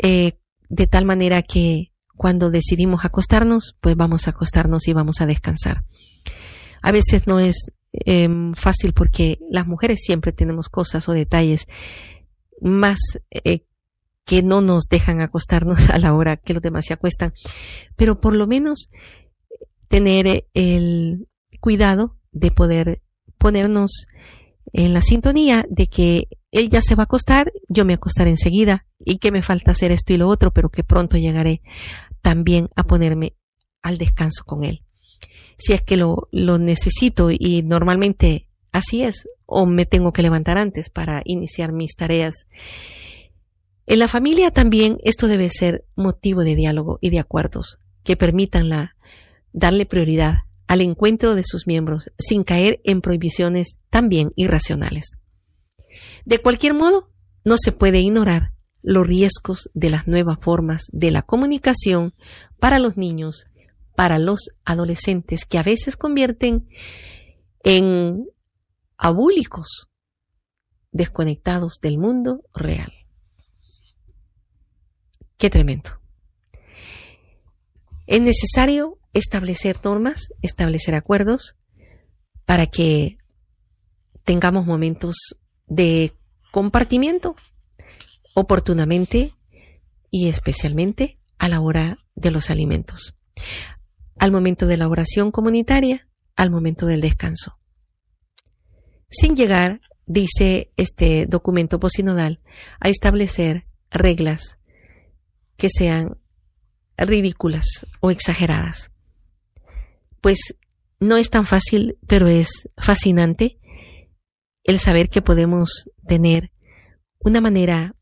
eh, 0.00 0.38
de 0.68 0.86
tal 0.86 1.04
manera 1.04 1.42
que 1.42 1.92
cuando 2.14 2.50
decidimos 2.50 3.04
acostarnos, 3.04 3.76
pues 3.80 3.96
vamos 3.96 4.28
a 4.28 4.30
acostarnos 4.30 4.86
y 4.86 4.92
vamos 4.92 5.20
a 5.20 5.26
descansar. 5.26 5.84
A 6.80 6.92
veces 6.92 7.26
no 7.26 7.40
es 7.40 7.72
em, 7.90 8.54
fácil 8.54 8.92
porque 8.92 9.40
las 9.50 9.66
mujeres 9.66 10.00
siempre 10.04 10.30
tenemos 10.30 10.68
cosas 10.68 11.08
o 11.08 11.12
detalles 11.12 11.66
más 12.60 12.98
eh, 13.30 13.65
que 14.26 14.42
no 14.42 14.60
nos 14.60 14.88
dejan 14.88 15.20
acostarnos 15.20 15.88
a 15.90 15.98
la 15.98 16.14
hora 16.14 16.36
que 16.36 16.52
los 16.52 16.62
demás 16.62 16.84
se 16.86 16.92
acuestan, 16.92 17.32
pero 17.96 18.20
por 18.20 18.34
lo 18.34 18.46
menos 18.46 18.90
tener 19.88 20.46
el 20.52 21.28
cuidado 21.60 22.18
de 22.32 22.50
poder 22.50 23.02
ponernos 23.38 24.06
en 24.72 24.92
la 24.92 25.00
sintonía 25.00 25.64
de 25.70 25.86
que 25.86 26.28
él 26.50 26.68
ya 26.68 26.80
se 26.80 26.94
va 26.94 27.02
a 27.02 27.04
acostar, 27.04 27.52
yo 27.68 27.84
me 27.84 27.94
acostaré 27.94 28.30
enseguida 28.30 28.86
y 28.98 29.18
que 29.18 29.30
me 29.30 29.42
falta 29.42 29.70
hacer 29.70 29.92
esto 29.92 30.12
y 30.12 30.16
lo 30.16 30.28
otro, 30.28 30.52
pero 30.52 30.68
que 30.68 30.84
pronto 30.84 31.16
llegaré 31.16 31.62
también 32.20 32.68
a 32.74 32.84
ponerme 32.84 33.34
al 33.82 33.98
descanso 33.98 34.44
con 34.44 34.64
él. 34.64 34.82
Si 35.56 35.72
es 35.72 35.82
que 35.82 35.96
lo, 35.96 36.28
lo 36.32 36.58
necesito 36.58 37.30
y 37.30 37.62
normalmente 37.62 38.48
así 38.72 39.02
es, 39.02 39.28
o 39.46 39.64
me 39.64 39.86
tengo 39.86 40.12
que 40.12 40.22
levantar 40.22 40.58
antes 40.58 40.90
para 40.90 41.22
iniciar 41.24 41.72
mis 41.72 41.94
tareas. 41.94 42.46
En 43.86 44.00
la 44.00 44.08
familia 44.08 44.50
también 44.50 44.98
esto 45.04 45.28
debe 45.28 45.48
ser 45.48 45.84
motivo 45.94 46.42
de 46.42 46.56
diálogo 46.56 46.98
y 47.00 47.10
de 47.10 47.20
acuerdos 47.20 47.78
que 48.02 48.16
permitan 48.16 48.90
darle 49.52 49.86
prioridad 49.86 50.38
al 50.66 50.80
encuentro 50.80 51.36
de 51.36 51.44
sus 51.44 51.66
miembros 51.68 52.10
sin 52.18 52.42
caer 52.42 52.80
en 52.82 53.00
prohibiciones 53.00 53.78
también 53.88 54.32
irracionales. 54.34 55.18
De 56.24 56.40
cualquier 56.40 56.74
modo, 56.74 57.10
no 57.44 57.56
se 57.56 57.70
puede 57.70 58.00
ignorar 58.00 58.52
los 58.82 59.06
riesgos 59.06 59.70
de 59.74 59.90
las 59.90 60.08
nuevas 60.08 60.38
formas 60.40 60.86
de 60.92 61.12
la 61.12 61.22
comunicación 61.22 62.14
para 62.58 62.80
los 62.80 62.96
niños, 62.96 63.52
para 63.94 64.18
los 64.18 64.50
adolescentes, 64.64 65.44
que 65.44 65.58
a 65.58 65.62
veces 65.62 65.96
convierten 65.96 66.68
en 67.62 68.26
abúlicos, 68.96 69.88
desconectados 70.90 71.78
del 71.80 71.98
mundo 71.98 72.42
real. 72.54 72.95
Qué 75.38 75.50
tremendo. 75.50 75.90
Es 78.06 78.20
necesario 78.20 78.98
establecer 79.12 79.78
normas, 79.84 80.28
establecer 80.42 80.94
acuerdos 80.94 81.56
para 82.44 82.66
que 82.66 83.18
tengamos 84.24 84.66
momentos 84.66 85.16
de 85.66 86.12
compartimiento 86.52 87.34
oportunamente 88.34 89.32
y 90.10 90.28
especialmente 90.28 91.18
a 91.38 91.48
la 91.48 91.60
hora 91.60 91.98
de 92.14 92.30
los 92.30 92.50
alimentos, 92.50 93.18
al 94.18 94.32
momento 94.32 94.66
de 94.66 94.76
la 94.76 94.88
oración 94.88 95.30
comunitaria, 95.30 96.08
al 96.36 96.50
momento 96.50 96.86
del 96.86 97.00
descanso. 97.00 97.58
Sin 99.08 99.36
llegar, 99.36 99.80
dice 100.06 100.72
este 100.76 101.26
documento 101.26 101.78
posinodal, 101.78 102.40
a 102.80 102.88
establecer 102.88 103.66
reglas 103.90 104.58
que 105.56 105.68
sean 105.68 106.18
ridículas 106.96 107.86
o 108.00 108.10
exageradas. 108.10 108.90
Pues 110.20 110.56
no 110.98 111.16
es 111.16 111.30
tan 111.30 111.46
fácil, 111.46 111.98
pero 112.06 112.28
es 112.28 112.68
fascinante 112.76 113.58
el 114.64 114.78
saber 114.78 115.08
que 115.08 115.22
podemos 115.22 115.90
tener 116.06 116.50
una 117.18 117.40
manera 117.40 117.94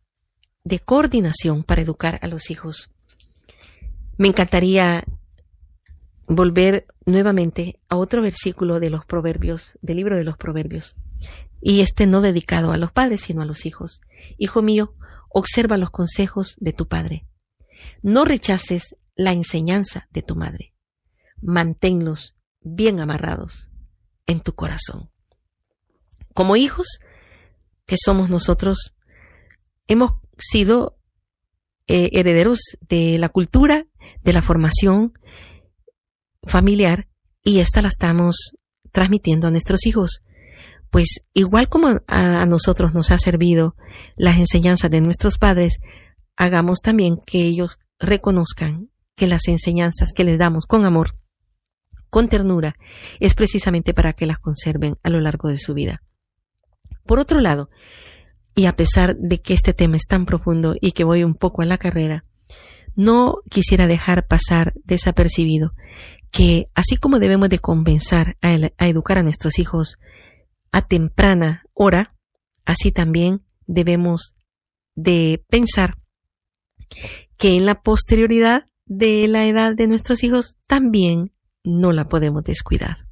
de 0.64 0.78
coordinación 0.78 1.62
para 1.62 1.82
educar 1.82 2.18
a 2.22 2.28
los 2.28 2.50
hijos. 2.50 2.90
Me 4.16 4.28
encantaría 4.28 5.04
volver 6.26 6.86
nuevamente 7.04 7.80
a 7.88 7.96
otro 7.96 8.22
versículo 8.22 8.80
de 8.80 8.90
los 8.90 9.04
proverbios, 9.04 9.78
del 9.82 9.98
libro 9.98 10.16
de 10.16 10.24
los 10.24 10.38
proverbios, 10.38 10.96
y 11.60 11.80
este 11.80 12.06
no 12.06 12.20
dedicado 12.20 12.72
a 12.72 12.76
los 12.76 12.92
padres, 12.92 13.22
sino 13.22 13.42
a 13.42 13.46
los 13.46 13.66
hijos. 13.66 14.00
Hijo 14.38 14.62
mío, 14.62 14.94
observa 15.28 15.76
los 15.76 15.90
consejos 15.90 16.56
de 16.60 16.72
tu 16.72 16.88
padre. 16.88 17.26
No 18.04 18.26
rechaces 18.26 18.98
la 19.14 19.32
enseñanza 19.32 20.08
de 20.10 20.20
tu 20.20 20.36
madre. 20.36 20.74
Manténlos 21.40 22.36
bien 22.60 23.00
amarrados 23.00 23.70
en 24.26 24.40
tu 24.40 24.52
corazón. 24.52 25.10
Como 26.34 26.56
hijos 26.56 27.00
que 27.86 27.96
somos 27.96 28.28
nosotros, 28.28 28.94
hemos 29.86 30.12
sido 30.36 30.98
eh, 31.86 32.10
herederos 32.12 32.58
de 32.82 33.16
la 33.16 33.30
cultura, 33.30 33.86
de 34.22 34.34
la 34.34 34.42
formación 34.42 35.18
familiar 36.42 37.08
y 37.42 37.60
esta 37.60 37.80
la 37.80 37.88
estamos 37.88 38.52
transmitiendo 38.92 39.46
a 39.46 39.50
nuestros 39.50 39.86
hijos. 39.86 40.22
Pues 40.90 41.24
igual 41.32 41.70
como 41.70 42.02
a, 42.06 42.44
nosotros 42.44 42.92
nos 42.92 43.10
ha 43.12 43.18
servido 43.18 43.76
las 44.14 44.36
enseñanzas 44.36 44.90
de 44.90 45.00
nuestros 45.00 45.38
padres, 45.38 45.80
hagamos 46.36 46.82
también 46.82 47.16
que 47.24 47.40
ellos 47.46 47.78
reconozcan 47.98 48.90
que 49.16 49.26
las 49.26 49.48
enseñanzas 49.48 50.12
que 50.12 50.24
les 50.24 50.38
damos 50.38 50.66
con 50.66 50.84
amor, 50.84 51.16
con 52.10 52.28
ternura, 52.28 52.76
es 53.20 53.34
precisamente 53.34 53.94
para 53.94 54.12
que 54.12 54.26
las 54.26 54.38
conserven 54.38 54.96
a 55.02 55.10
lo 55.10 55.20
largo 55.20 55.48
de 55.48 55.58
su 55.58 55.74
vida. 55.74 56.02
Por 57.06 57.18
otro 57.18 57.40
lado, 57.40 57.70
y 58.54 58.66
a 58.66 58.76
pesar 58.76 59.16
de 59.16 59.40
que 59.40 59.54
este 59.54 59.74
tema 59.74 59.96
es 59.96 60.06
tan 60.06 60.26
profundo 60.26 60.74
y 60.80 60.92
que 60.92 61.04
voy 61.04 61.24
un 61.24 61.34
poco 61.34 61.62
a 61.62 61.66
la 61.66 61.78
carrera, 61.78 62.24
no 62.94 63.38
quisiera 63.50 63.86
dejar 63.86 64.26
pasar 64.26 64.72
desapercibido 64.84 65.74
que 66.30 66.68
así 66.74 66.96
como 66.96 67.18
debemos 67.18 67.48
de 67.48 67.58
compensar 67.58 68.36
a, 68.42 68.56
a 68.78 68.88
educar 68.88 69.18
a 69.18 69.22
nuestros 69.22 69.58
hijos 69.58 69.98
a 70.72 70.82
temprana 70.82 71.64
hora, 71.72 72.16
así 72.64 72.90
también 72.90 73.42
debemos 73.66 74.36
de 74.96 75.44
pensar 75.48 75.96
que 77.36 77.56
en 77.56 77.66
la 77.66 77.82
posterioridad 77.82 78.66
de 78.86 79.26
la 79.28 79.46
edad 79.46 79.74
de 79.74 79.86
nuestros 79.86 80.22
hijos 80.24 80.56
también 80.66 81.32
no 81.62 81.92
la 81.92 82.08
podemos 82.08 82.44
descuidar. 82.44 83.06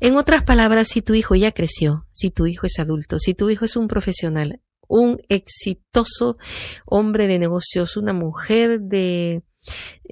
En 0.00 0.16
otras 0.16 0.42
palabras, 0.42 0.88
si 0.88 1.02
tu 1.02 1.14
hijo 1.14 1.34
ya 1.34 1.52
creció, 1.52 2.06
si 2.12 2.30
tu 2.30 2.46
hijo 2.46 2.66
es 2.66 2.78
adulto, 2.78 3.18
si 3.18 3.34
tu 3.34 3.48
hijo 3.48 3.64
es 3.64 3.76
un 3.76 3.88
profesional, 3.88 4.60
un 4.86 5.20
exitoso 5.28 6.36
hombre 6.84 7.26
de 7.26 7.38
negocios, 7.38 7.96
una 7.96 8.12
mujer 8.12 8.80
de, 8.80 9.42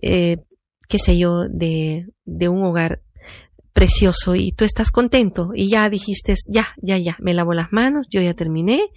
eh, 0.00 0.38
qué 0.88 0.98
sé 0.98 1.18
yo, 1.18 1.48
de, 1.48 2.06
de 2.24 2.48
un 2.48 2.62
hogar 2.64 3.02
precioso 3.72 4.34
y 4.34 4.52
tú 4.52 4.64
estás 4.64 4.90
contento 4.90 5.50
y 5.54 5.68
ya 5.68 5.88
dijiste, 5.88 6.34
ya, 6.48 6.68
ya, 6.82 6.98
ya, 6.98 7.16
me 7.20 7.34
lavo 7.34 7.54
las 7.54 7.72
manos, 7.72 8.06
yo 8.10 8.20
ya 8.20 8.34
terminé 8.34 8.90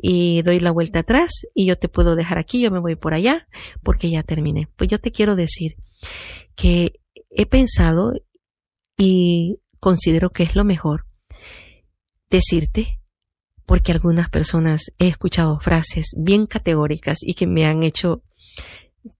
y 0.00 0.42
doy 0.42 0.60
la 0.60 0.70
vuelta 0.70 1.00
atrás 1.00 1.30
y 1.54 1.66
yo 1.66 1.78
te 1.78 1.88
puedo 1.88 2.14
dejar 2.14 2.38
aquí, 2.38 2.60
yo 2.60 2.70
me 2.70 2.78
voy 2.78 2.96
por 2.96 3.14
allá 3.14 3.48
porque 3.82 4.10
ya 4.10 4.22
terminé. 4.22 4.68
Pues 4.76 4.90
yo 4.90 4.98
te 4.98 5.12
quiero 5.12 5.34
decir 5.34 5.76
que 6.54 7.00
he 7.30 7.46
pensado 7.46 8.12
y 8.96 9.60
considero 9.80 10.30
que 10.30 10.42
es 10.42 10.54
lo 10.54 10.64
mejor 10.64 11.06
decirte, 12.30 13.00
porque 13.64 13.92
algunas 13.92 14.28
personas 14.28 14.92
he 14.98 15.08
escuchado 15.08 15.60
frases 15.60 16.14
bien 16.18 16.46
categóricas 16.46 17.18
y 17.20 17.34
que 17.34 17.46
me 17.46 17.66
han 17.66 17.82
hecho 17.82 18.22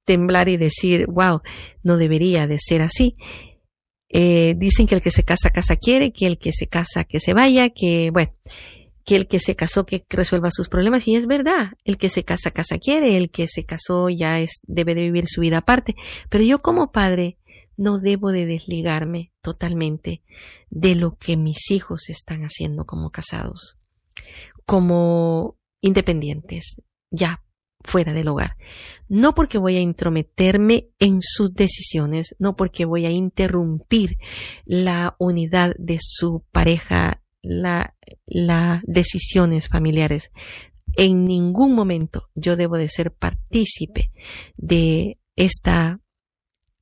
temblar 0.05 0.49
y 0.49 0.57
decir, 0.57 1.07
wow, 1.07 1.43
no 1.83 1.97
debería 1.97 2.47
de 2.47 2.57
ser 2.59 2.83
así. 2.83 3.17
Eh, 4.11 4.55
dicen 4.57 4.87
que 4.87 4.95
el 4.95 5.01
que 5.01 5.11
se 5.11 5.23
casa, 5.23 5.51
casa 5.51 5.77
quiere, 5.77 6.13
que 6.13 6.27
el 6.27 6.39
que 6.39 6.53
se 6.53 6.67
casa, 6.67 7.05
que 7.05 7.21
se 7.21 7.35
vaya, 7.35 7.69
que, 7.71 8.11
bueno, 8.11 8.33
que 9.05 9.17
el 9.17 9.27
que 9.27 9.39
se 9.39 9.57
casó, 9.57 9.87
que 9.87 10.05
resuelva 10.09 10.51
sus 10.51 10.69
problemas. 10.69 11.07
Y 11.09 11.17
es 11.17 11.27
verdad, 11.27 11.73
el 11.85 11.97
que 11.99 12.09
se 12.09 12.25
casa, 12.25 12.51
casa 12.51 12.79
quiere, 12.79 13.17
el 13.17 13.31
que 13.31 13.47
se 13.47 13.65
casó 13.65 14.09
ya 14.09 14.39
es, 14.39 14.61
debe 14.67 14.95
de 14.95 15.03
vivir 15.03 15.27
su 15.27 15.41
vida 15.41 15.59
aparte. 15.59 15.97
Pero 16.29 16.45
yo 16.45 16.61
como 16.61 16.93
padre 16.93 17.39
no 17.77 17.99
debo 17.99 18.33
de 18.33 18.45
desligarme 18.45 19.33
totalmente 19.41 20.23
de 20.69 20.95
lo 20.95 21.17
que 21.17 21.37
mis 21.37 21.71
hijos 21.71 22.11
están 22.11 22.43
haciendo 22.43 22.85
como 22.85 23.11
casados, 23.11 23.79
como 24.67 25.57
independientes, 25.81 26.83
ya 27.11 27.43
fuera 27.89 28.13
del 28.13 28.29
hogar. 28.29 28.57
No 29.09 29.35
porque 29.35 29.59
voy 29.59 29.77
a 29.77 29.81
intrometerme 29.81 30.89
en 30.99 31.21
sus 31.23 31.55
decisiones, 31.55 32.37
no 32.39 32.57
porque 32.57 32.85
voy 32.85 33.07
a 33.07 33.11
interrumpir 33.11 34.19
la 34.65 35.17
unidad 35.19 35.75
de 35.79 35.99
su 36.01 36.45
pareja, 36.53 37.23
las 37.43 38.83
decisiones 38.85 39.69
familiares. 39.69 40.31
En 40.97 41.25
ningún 41.25 41.75
momento 41.75 42.29
yo 42.35 42.57
debo 42.57 42.77
de 42.77 42.89
ser 42.89 43.13
partícipe 43.13 44.11
de 44.57 45.19
esta 45.37 46.01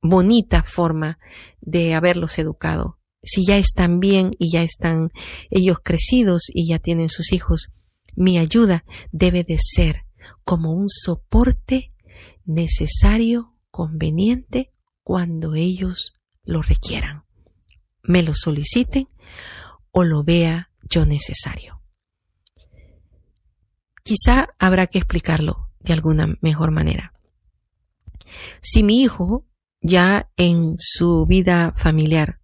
bonita 0.01 0.63
forma 0.63 1.19
de 1.61 1.93
haberlos 1.93 2.37
educado. 2.39 2.99
Si 3.23 3.45
ya 3.45 3.57
están 3.57 3.99
bien 3.99 4.35
y 4.39 4.51
ya 4.51 4.63
están 4.63 5.11
ellos 5.49 5.77
crecidos 5.83 6.43
y 6.53 6.69
ya 6.69 6.79
tienen 6.79 7.09
sus 7.09 7.31
hijos, 7.33 7.69
mi 8.15 8.37
ayuda 8.37 8.83
debe 9.11 9.43
de 9.43 9.57
ser 9.57 10.06
como 10.43 10.73
un 10.73 10.89
soporte 10.89 11.93
necesario, 12.45 13.55
conveniente, 13.69 14.71
cuando 15.03 15.55
ellos 15.55 16.13
lo 16.43 16.61
requieran, 16.61 17.23
me 18.03 18.23
lo 18.23 18.33
soliciten 18.33 19.07
o 19.91 20.03
lo 20.03 20.23
vea 20.23 20.71
yo 20.89 21.05
necesario. 21.05 21.81
Quizá 24.03 24.49
habrá 24.57 24.87
que 24.87 24.97
explicarlo 24.99 25.69
de 25.79 25.93
alguna 25.93 26.37
mejor 26.41 26.71
manera. 26.71 27.13
Si 28.61 28.83
mi 28.83 29.01
hijo 29.01 29.45
ya 29.81 30.31
en 30.37 30.75
su 30.77 31.25
vida 31.25 31.73
familiar 31.75 32.39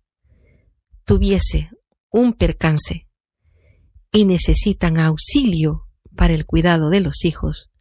tuviese 1.05 1.69
un 2.09 2.33
percance 2.33 3.07
y 4.11 4.25
necesitan 4.25 4.99
auxilio 4.99 5.87
para 6.15 6.33
el 6.33 6.45
cuidado 6.45 6.89
de 6.89 7.01
los 7.01 7.25
hijos, 7.25 7.71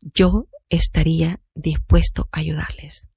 yo 0.00 0.48
estaría 0.68 1.40
dispuesto 1.54 2.28
a 2.32 2.40
ayudarles. 2.40 3.08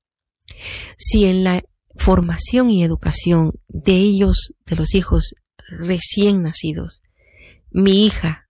Si 0.97 1.25
en 1.25 1.43
la 1.43 1.63
formación 1.95 2.69
y 2.69 2.83
educación 2.83 3.53
de 3.67 3.95
ellos, 3.95 4.53
de 4.65 4.75
los 4.75 4.95
hijos 4.95 5.35
recién 5.69 6.41
nacidos, 6.41 7.01
mi 7.71 8.05
hija, 8.05 8.49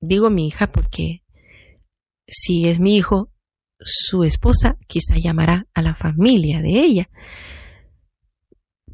digo 0.00 0.30
mi 0.30 0.46
hija 0.46 0.70
porque 0.70 1.22
si 2.26 2.68
es 2.68 2.78
mi 2.78 2.96
hijo, 2.96 3.32
su 3.80 4.24
esposa 4.24 4.76
quizá 4.86 5.16
llamará 5.16 5.66
a 5.74 5.82
la 5.82 5.94
familia 5.94 6.60
de 6.60 6.80
ella. 6.80 7.10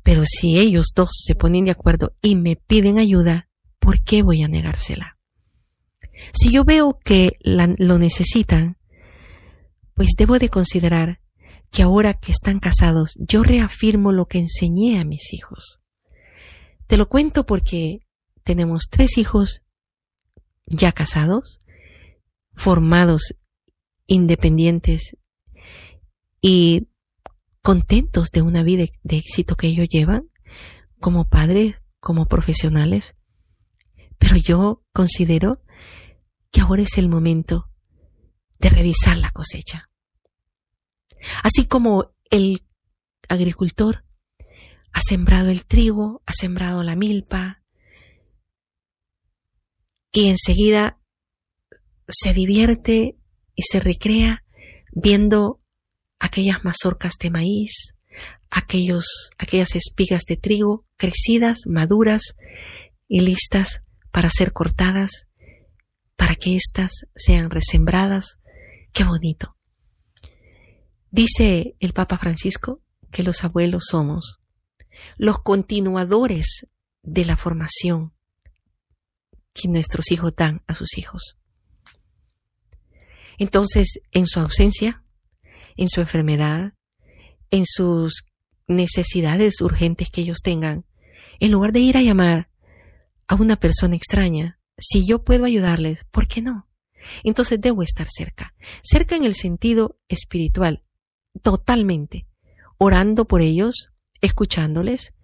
Pero 0.02 0.22
si 0.24 0.58
ellos 0.58 0.92
dos 0.94 1.10
se 1.12 1.34
ponen 1.34 1.64
de 1.64 1.72
acuerdo 1.72 2.14
y 2.22 2.36
me 2.36 2.56
piden 2.56 2.98
ayuda, 2.98 3.48
¿por 3.80 4.02
qué 4.02 4.22
voy 4.22 4.42
a 4.42 4.48
negársela? 4.48 5.15
Si 6.32 6.50
yo 6.50 6.64
veo 6.64 6.98
que 7.04 7.32
lo 7.42 7.98
necesitan, 7.98 8.76
pues 9.94 10.10
debo 10.16 10.38
de 10.38 10.48
considerar 10.48 11.20
que 11.70 11.82
ahora 11.82 12.14
que 12.14 12.32
están 12.32 12.60
casados, 12.60 13.14
yo 13.18 13.42
reafirmo 13.42 14.12
lo 14.12 14.26
que 14.26 14.38
enseñé 14.38 14.98
a 14.98 15.04
mis 15.04 15.32
hijos. 15.32 15.82
Te 16.86 16.96
lo 16.96 17.08
cuento 17.08 17.44
porque 17.46 18.00
tenemos 18.44 18.88
tres 18.88 19.18
hijos 19.18 19.62
ya 20.66 20.92
casados, 20.92 21.60
formados 22.54 23.34
independientes 24.06 25.16
y 26.40 26.88
contentos 27.62 28.30
de 28.30 28.42
una 28.42 28.62
vida 28.62 28.84
de 29.02 29.16
éxito 29.16 29.56
que 29.56 29.66
ellos 29.66 29.88
llevan 29.88 30.30
como 31.00 31.28
padres, 31.28 31.76
como 31.98 32.26
profesionales. 32.26 33.16
Pero 34.18 34.36
yo 34.36 34.84
considero 34.92 35.60
que 36.56 36.62
ahora 36.62 36.80
es 36.80 36.96
el 36.96 37.10
momento 37.10 37.68
de 38.58 38.70
revisar 38.70 39.18
la 39.18 39.30
cosecha. 39.30 39.90
Así 41.42 41.66
como 41.66 42.14
el 42.30 42.62
agricultor 43.28 44.06
ha 44.90 45.00
sembrado 45.06 45.50
el 45.50 45.66
trigo, 45.66 46.22
ha 46.24 46.32
sembrado 46.32 46.82
la 46.82 46.96
milpa 46.96 47.62
y 50.10 50.30
enseguida 50.30 50.98
se 52.08 52.32
divierte 52.32 53.18
y 53.54 53.62
se 53.62 53.78
recrea 53.78 54.42
viendo 54.92 55.60
aquellas 56.18 56.64
mazorcas 56.64 57.16
de 57.20 57.30
maíz, 57.30 57.98
aquellos, 58.48 59.28
aquellas 59.36 59.74
espigas 59.74 60.22
de 60.26 60.38
trigo 60.38 60.86
crecidas, 60.96 61.66
maduras 61.66 62.34
y 63.08 63.20
listas 63.20 63.82
para 64.10 64.30
ser 64.30 64.54
cortadas, 64.54 65.26
para 66.16 66.34
que 66.34 66.56
éstas 66.56 67.06
sean 67.14 67.50
resembradas. 67.50 68.38
Qué 68.92 69.04
bonito. 69.04 69.56
Dice 71.10 71.76
el 71.80 71.92
Papa 71.92 72.18
Francisco 72.18 72.82
que 73.10 73.22
los 73.22 73.44
abuelos 73.44 73.84
somos 73.90 74.40
los 75.16 75.38
continuadores 75.38 76.66
de 77.02 77.24
la 77.24 77.36
formación 77.36 78.12
que 79.52 79.68
nuestros 79.68 80.10
hijos 80.10 80.34
dan 80.36 80.62
a 80.66 80.74
sus 80.74 80.98
hijos. 80.98 81.38
Entonces, 83.38 84.00
en 84.12 84.26
su 84.26 84.40
ausencia, 84.40 85.02
en 85.76 85.88
su 85.88 86.00
enfermedad, 86.00 86.74
en 87.50 87.64
sus 87.66 88.26
necesidades 88.66 89.60
urgentes 89.60 90.10
que 90.10 90.22
ellos 90.22 90.38
tengan, 90.42 90.84
en 91.38 91.52
lugar 91.52 91.72
de 91.72 91.80
ir 91.80 91.96
a 91.96 92.02
llamar 92.02 92.50
a 93.28 93.34
una 93.34 93.56
persona 93.56 93.96
extraña, 93.96 94.55
si 94.78 95.06
yo 95.06 95.24
puedo 95.24 95.44
ayudarles, 95.44 96.04
¿por 96.04 96.26
qué 96.26 96.42
no? 96.42 96.68
Entonces 97.22 97.60
debo 97.60 97.82
estar 97.82 98.06
cerca, 98.08 98.54
cerca 98.82 99.16
en 99.16 99.24
el 99.24 99.34
sentido 99.34 99.98
espiritual, 100.08 100.84
totalmente, 101.42 102.26
orando 102.78 103.26
por 103.26 103.42
ellos, 103.42 103.92
escuchándoles. 104.20 105.14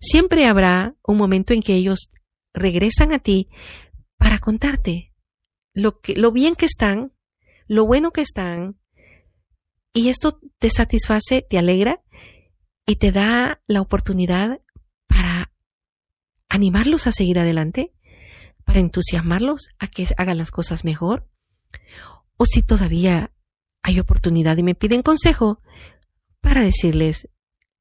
Siempre 0.00 0.46
habrá 0.46 0.96
un 1.02 1.16
momento 1.16 1.54
en 1.54 1.62
que 1.62 1.74
ellos 1.74 2.10
regresan 2.54 3.12
a 3.12 3.18
ti 3.18 3.48
para 4.16 4.38
contarte 4.38 5.12
lo, 5.72 6.00
que, 6.00 6.14
lo 6.14 6.32
bien 6.32 6.54
que 6.54 6.66
están, 6.66 7.12
lo 7.66 7.86
bueno 7.86 8.10
que 8.10 8.22
están, 8.22 8.78
y 9.92 10.08
esto 10.08 10.40
te 10.58 10.70
satisface, 10.70 11.42
te 11.42 11.58
alegra 11.58 12.02
y 12.86 12.96
te 12.96 13.12
da 13.12 13.62
la 13.66 13.80
oportunidad 13.80 14.60
para 15.06 15.52
animarlos 16.48 17.06
a 17.06 17.12
seguir 17.12 17.38
adelante, 17.38 17.92
para 18.68 18.80
entusiasmarlos 18.80 19.70
a 19.78 19.86
que 19.86 20.06
hagan 20.18 20.36
las 20.36 20.50
cosas 20.50 20.84
mejor. 20.84 21.26
O 22.36 22.44
si 22.44 22.62
todavía 22.62 23.32
hay 23.82 23.98
oportunidad 23.98 24.58
y 24.58 24.62
me 24.62 24.74
piden 24.74 25.00
consejo, 25.00 25.62
para 26.42 26.60
decirles 26.60 27.30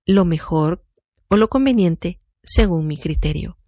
lo 0.06 0.23
mejor 0.23 0.86
o 1.28 1.36
lo 1.36 1.50
conveniente 1.50 2.21
según 2.41 2.88
mi 2.88 2.95
criterio. 2.97 3.60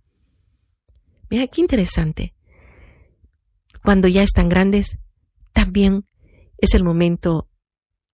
Mira 1.30 1.48
qué 1.48 1.60
interesante. 1.60 2.36
Cuando 3.84 4.08
ya 4.08 4.24
están 4.24 4.48
grandes, 4.48 4.98
también 5.52 6.06
es 6.58 6.74
el 6.74 6.86
momento 6.86 7.50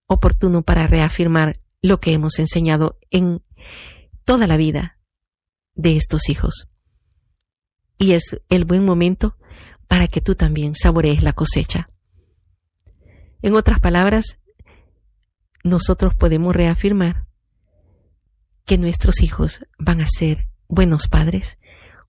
oportuno 0.07 0.63
para 0.63 0.87
reafirmar 0.87 1.61
lo 1.83 1.99
que 1.99 2.13
hemos 2.13 2.39
enseñado 2.39 2.97
en 3.11 3.43
toda 4.23 4.47
la 4.47 4.57
vida 4.57 4.97
de 5.75 5.95
estos 5.95 6.27
hijos. 6.27 6.69
Y 7.97 8.11
es 8.13 8.41
el 8.49 8.65
buen 8.65 8.83
momento 8.83 9.37
para 9.87 10.07
que 10.07 10.21
tú 10.21 10.35
también 10.35 10.75
saborees 10.75 11.23
la 11.23 11.33
cosecha. 11.33 11.89
En 13.41 13.55
otras 13.55 13.79
palabras, 13.79 14.39
nosotros 15.63 16.15
podemos 16.15 16.55
reafirmar 16.55 17.25
que 18.65 18.77
nuestros 18.77 19.21
hijos 19.21 19.65
van 19.77 20.01
a 20.01 20.07
ser 20.07 20.47
buenos 20.67 21.07
padres 21.07 21.59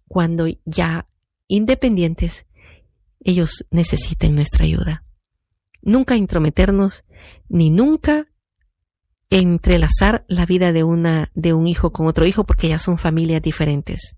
cuando 0.09 0.46
ya 0.64 1.07
independientes 1.46 2.46
ellos 3.20 3.64
necesiten 3.70 4.35
nuestra 4.35 4.64
ayuda 4.64 5.07
nunca 5.87 6.16
intrometernos 6.16 7.05
ni 7.49 7.70
nunca 7.70 8.27
entrelazar 9.31 10.25
la 10.29 10.44
vida 10.44 10.72
de 10.72 10.83
una 10.83 11.31
de 11.35 11.55
un 11.55 11.66
hijo 11.66 11.92
con 11.92 12.07
otro 12.07 12.27
hijo 12.27 12.44
porque 12.44 12.68
ya 12.68 12.79
son 12.79 12.99
familias 12.99 13.40
diferentes. 13.40 14.16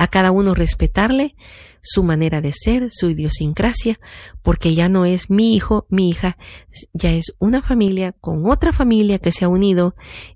A 0.00 0.08
cada 0.08 0.30
uno 0.30 0.54
respetarle 0.54 1.36
su 1.82 2.02
manera 2.02 2.40
de 2.40 2.52
ser, 2.52 2.88
su 2.90 3.10
idiosincrasia, 3.10 4.00
porque 4.42 4.74
ya 4.74 4.88
no 4.88 5.04
es 5.04 5.28
mi 5.28 5.54
hijo, 5.54 5.86
mi 5.90 6.08
hija, 6.08 6.38
ya 6.92 7.12
es 7.12 7.34
una 7.38 7.60
familia 7.60 8.12
con 8.12 8.50
otra 8.50 8.72
familia 8.72 9.18
que 9.18 9.32
se 9.32 9.44
ha 9.44 9.48
unido 9.48 9.94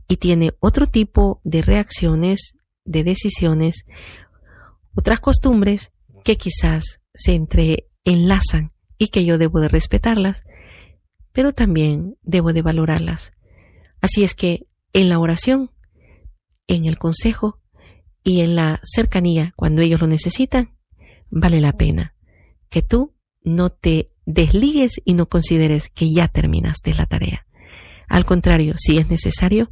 y 0.08 0.16
tiene 0.16 0.52
otro 0.60 0.86
tipo 0.86 1.40
de 1.44 1.62
reacciones, 1.62 2.56
de 2.84 3.04
decisiones, 3.04 3.86
otras 4.94 5.20
costumbres 5.20 5.92
que 6.24 6.36
quizás 6.36 7.00
se 7.14 7.32
entreenlazan 7.32 8.72
y 8.98 9.08
que 9.08 9.24
yo 9.24 9.38
debo 9.38 9.60
de 9.60 9.68
respetarlas 9.68 10.44
pero 11.34 11.52
también 11.52 12.16
debo 12.22 12.52
de 12.52 12.62
valorarlas. 12.62 13.34
Así 14.00 14.22
es 14.22 14.34
que 14.34 14.68
en 14.92 15.08
la 15.08 15.18
oración, 15.18 15.72
en 16.68 16.86
el 16.86 16.96
consejo 16.96 17.60
y 18.24 18.40
en 18.40 18.56
la 18.56 18.80
cercanía 18.82 19.52
cuando 19.54 19.82
ellos 19.82 20.00
lo 20.00 20.08
necesitan, 20.08 20.76
vale 21.30 21.60
la 21.60 21.72
pena 21.74 22.14
que 22.68 22.82
tú 22.82 23.14
no 23.42 23.70
te 23.70 24.10
desligues 24.26 25.00
y 25.04 25.14
no 25.14 25.28
consideres 25.28 25.90
que 25.90 26.10
ya 26.12 26.28
terminaste 26.28 26.94
la 26.94 27.06
tarea. 27.06 27.46
Al 28.08 28.24
contrario, 28.24 28.74
si 28.76 28.98
es 28.98 29.08
necesario, 29.08 29.70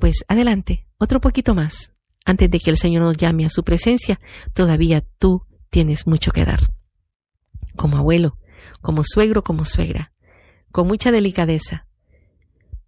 pues 0.00 0.24
adelante, 0.28 0.86
otro 0.96 1.20
poquito 1.20 1.54
más. 1.54 1.92
Antes 2.24 2.50
de 2.50 2.60
que 2.60 2.70
el 2.70 2.76
Señor 2.76 3.02
nos 3.02 3.16
llame 3.16 3.44
a 3.44 3.50
su 3.50 3.64
presencia, 3.64 4.20
todavía 4.54 5.04
tú 5.18 5.42
tienes 5.70 6.06
mucho 6.06 6.30
que 6.30 6.44
dar. 6.44 6.60
Como 7.76 7.96
abuelo, 7.96 8.38
como 8.80 9.02
suegro, 9.04 9.42
como 9.42 9.64
suegra 9.64 10.12
con 10.70 10.86
mucha 10.86 11.10
delicadeza. 11.10 11.86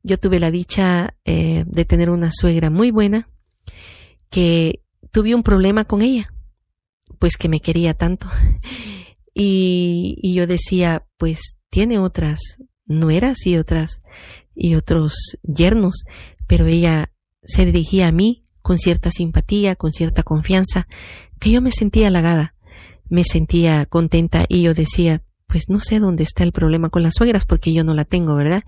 Yo 0.03 0.18
tuve 0.18 0.41
la 0.41 0.51
dicha 0.51 1.14
eh, 1.25 1.64
de 1.66 1.85
tener 1.85 2.11
una 2.11 2.31
suegra 2.31 2.71
muy 2.71 2.91
buena 2.91 3.29
que 4.31 4.81
tuve 5.11 5.35
un 5.35 5.43
problema 5.43 5.85
con 5.85 6.03
ella, 6.03 6.33
pues 7.18 7.37
que 7.37 7.49
me 7.49 7.61
quería 7.61 7.95
tanto. 7.95 8.28
Y, 9.33 10.35
yo 10.35 10.47
decía, 10.47 11.07
pues 11.16 11.57
tiene 11.70 11.99
otras 11.99 12.41
nueras 12.87 13.47
y 13.47 13.57
otras 13.57 14.03
y 14.55 14.74
otros 14.74 15.39
yernos, 15.43 16.05
pero 16.47 16.66
ella 16.66 17.12
se 17.45 17.64
dirigía 17.64 18.09
a 18.09 18.12
mí 18.12 18.45
con 18.61 18.78
cierta 18.78 19.11
simpatía, 19.11 19.76
con 19.76 19.93
cierta 19.93 20.22
confianza, 20.22 20.89
que 21.39 21.51
yo 21.53 21.62
me 21.62 21.70
sentía 21.70 22.09
halagada, 22.09 22.55
me 23.09 23.24
sentía 23.24 23.87
contenta 23.87 24.45
y 24.49 24.62
yo 24.62 24.74
decía, 24.74 25.22
pues 25.47 25.68
no 25.68 25.81
sé 25.81 26.01
dónde 26.01 26.24
está 26.24 26.43
el 26.43 26.53
problema 26.53 26.91
con 26.91 27.03
las 27.03 27.14
suegras 27.14 27.47
porque 27.47 27.72
yo 27.72 27.85
no 27.85 27.95
la 27.95 28.05
tengo, 28.05 28.35
¿verdad? 28.35 28.64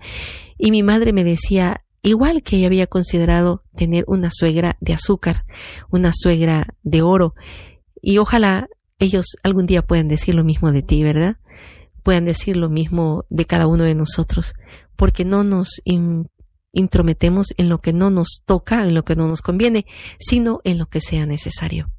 Y 0.57 0.71
mi 0.71 0.81
madre 0.81 1.13
me 1.13 1.23
decía, 1.23 1.83
igual 2.03 2.43
que 2.43 2.57
ella 2.57 2.67
había 2.67 2.87
considerado 2.87 3.63
tener 3.75 4.03
una 4.07 4.29
suegra 4.29 4.77
de 4.81 4.93
azúcar, 4.93 5.45
una 5.89 6.11
suegra 6.13 6.67
de 6.83 7.01
oro, 7.01 7.33
y 8.01 8.17
ojalá 8.17 8.67
ellos 8.99 9.25
algún 9.41 9.65
día 9.65 9.81
puedan 9.81 10.07
decir 10.07 10.35
lo 10.35 10.43
mismo 10.43 10.71
de 10.71 10.83
ti, 10.83 11.01
¿verdad? 11.03 11.37
Puedan 12.03 12.25
decir 12.25 12.57
lo 12.57 12.69
mismo 12.69 13.25
de 13.29 13.45
cada 13.45 13.67
uno 13.67 13.85
de 13.85 13.95
nosotros, 13.95 14.53
porque 14.95 15.23
no 15.25 15.43
nos 15.43 15.81
intrometemos 16.73 17.47
en 17.57 17.69
lo 17.69 17.79
que 17.79 17.93
no 17.93 18.09
nos 18.09 18.43
toca, 18.45 18.83
en 18.83 18.93
lo 18.93 19.05
que 19.05 19.15
no 19.15 19.27
nos 19.27 19.41
conviene, 19.41 19.85
sino 20.19 20.59
en 20.65 20.77
lo 20.77 20.87
que 20.87 20.99
sea 20.99 21.25
necesario. 21.25 21.89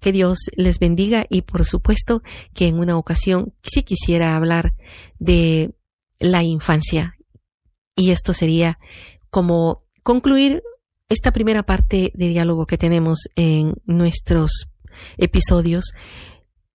Que 0.00 0.12
Dios 0.12 0.38
les 0.56 0.78
bendiga 0.78 1.26
y 1.28 1.42
por 1.42 1.64
supuesto 1.64 2.22
que 2.54 2.66
en 2.66 2.78
una 2.78 2.96
ocasión 2.96 3.54
sí 3.62 3.82
quisiera 3.82 4.36
hablar 4.36 4.74
de 5.18 5.74
la 6.18 6.42
infancia. 6.42 7.16
Y 7.96 8.10
esto 8.10 8.32
sería 8.32 8.78
como 9.30 9.84
concluir 10.02 10.62
esta 11.08 11.32
primera 11.32 11.62
parte 11.62 12.12
de 12.14 12.28
diálogo 12.28 12.66
que 12.66 12.78
tenemos 12.78 13.28
en 13.34 13.74
nuestros 13.86 14.68
episodios 15.16 15.92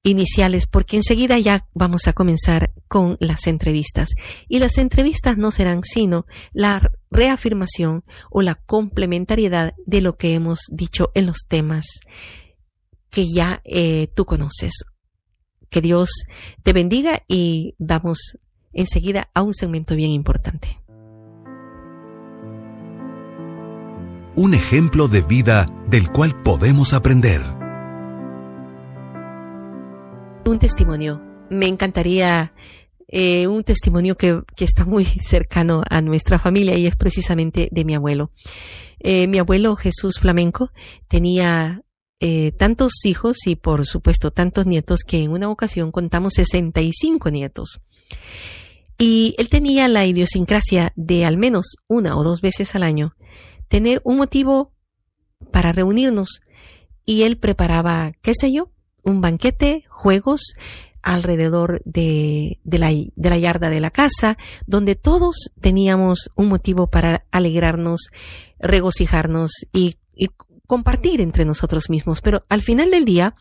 iniciales 0.04 0.68
porque 0.68 0.98
enseguida 0.98 1.40
ya 1.40 1.68
vamos 1.74 2.08
a 2.08 2.14
comenzar 2.14 2.74
con 2.88 3.18
las 3.20 3.48
entrevistas. 3.48 4.10
Y 4.48 4.60
las 4.60 4.78
entrevistas 4.78 5.38
no 5.38 5.50
serán 5.52 5.84
sino 5.84 6.26
la 6.52 6.92
reafirmación 7.10 8.04
o 8.30 8.42
la 8.42 8.56
complementariedad 8.56 9.74
de 9.86 10.02
lo 10.02 10.18
que 10.18 10.34
hemos 10.34 10.60
dicho 10.72 11.12
en 11.16 11.26
los 11.26 11.46
temas 11.48 11.86
que 13.10 13.26
ya 13.28 13.62
eh, 13.64 14.08
tú 14.14 14.26
conoces. 14.26 14.84
Que 15.70 15.82
Dios 15.82 16.10
te 16.64 16.74
bendiga 16.74 17.24
y 17.28 17.76
vamos 17.80 18.38
enseguida 18.74 19.30
a 19.34 19.42
un 19.42 19.54
segmento 19.54 19.96
bien 19.96 20.12
importante. 20.12 20.83
Un 24.36 24.54
ejemplo 24.54 25.08
de 25.08 25.22
vida 25.22 25.68
del 25.88 26.10
cual 26.10 26.42
podemos 26.42 26.94
aprender 26.94 27.42
un 30.50 30.60
testimonio. 30.60 31.22
Me 31.50 31.68
encantaría 31.68 32.54
eh, 33.08 33.48
un 33.48 33.64
testimonio 33.64 34.16
que, 34.16 34.42
que, 34.56 34.66
está 34.66 34.86
muy 34.86 35.06
cercano 35.20 35.84
a 35.90 36.02
nuestra 36.02 36.40
familia 36.40 36.78
y 36.78 36.88
es 36.88 36.96
precisamente 36.96 37.70
de 37.72 37.86
mi 37.86 37.96
abuelo. 37.96 38.32
Eh, 39.00 39.28
mi 39.28 39.40
abuelo 39.40 39.76
Jesús 39.76 40.20
Flamenco 40.20 40.72
tenía 41.08 41.82
eh, 42.20 42.52
tantos 42.54 43.06
hijos 43.06 43.46
y 43.48 43.56
por 43.56 43.86
supuesto 43.86 44.32
tantos 44.32 44.66
nietos 44.66 45.02
que 45.06 45.24
en 45.24 45.32
una 45.32 45.50
ocasión 45.50 45.92
contamos 45.92 46.34
65 46.36 47.30
nietos. 47.30 47.82
Y 48.98 49.36
él 49.38 49.50
tenía 49.50 49.88
la 49.88 50.06
idiosincrasia 50.06 50.94
de 50.96 51.26
al 51.26 51.38
menos 51.38 51.78
una 51.88 52.16
o 52.16 52.24
dos 52.24 52.42
veces 52.42 52.76
al 52.76 52.84
año 52.84 53.16
tener 53.74 54.02
un 54.04 54.18
motivo 54.18 54.72
para 55.52 55.72
reunirnos 55.72 56.42
y 57.08 57.24
él 57.24 57.40
preparaba, 57.40 58.12
qué 58.22 58.36
sé 58.36 58.52
yo, 58.52 58.70
un 59.02 59.20
banquete, 59.20 59.86
juegos 59.90 60.54
alrededor 61.02 61.82
de, 61.84 62.60
de, 62.64 62.78
la, 62.78 62.90
de 62.92 63.30
la 63.32 63.38
yarda 63.40 63.72
de 63.72 63.80
la 63.80 63.90
casa, 63.90 64.38
donde 64.68 64.94
todos 64.94 65.50
teníamos 65.60 66.30
un 66.36 66.50
motivo 66.50 66.92
para 66.92 67.26
alegrarnos, 67.32 68.12
regocijarnos 68.60 69.66
y, 69.74 69.96
y 70.14 70.30
compartir 70.68 71.20
entre 71.20 71.44
nosotros 71.44 71.90
mismos. 71.90 72.22
Pero 72.22 72.46
al 72.50 72.62
final 72.62 72.92
del 72.92 73.06
día, 73.06 73.34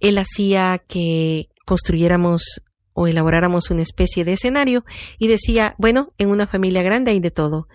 él 0.00 0.18
hacía 0.18 0.82
que 0.88 1.50
construyéramos 1.66 2.62
o 2.94 3.06
elaboráramos 3.06 3.70
una 3.70 3.82
especie 3.82 4.24
de 4.24 4.32
escenario 4.32 4.84
y 5.20 5.28
decía, 5.28 5.76
bueno, 5.78 6.14
en 6.18 6.30
una 6.30 6.48
familia 6.48 6.82
grande 6.82 7.12
hay 7.12 7.20
de 7.20 7.30
todo 7.30 7.68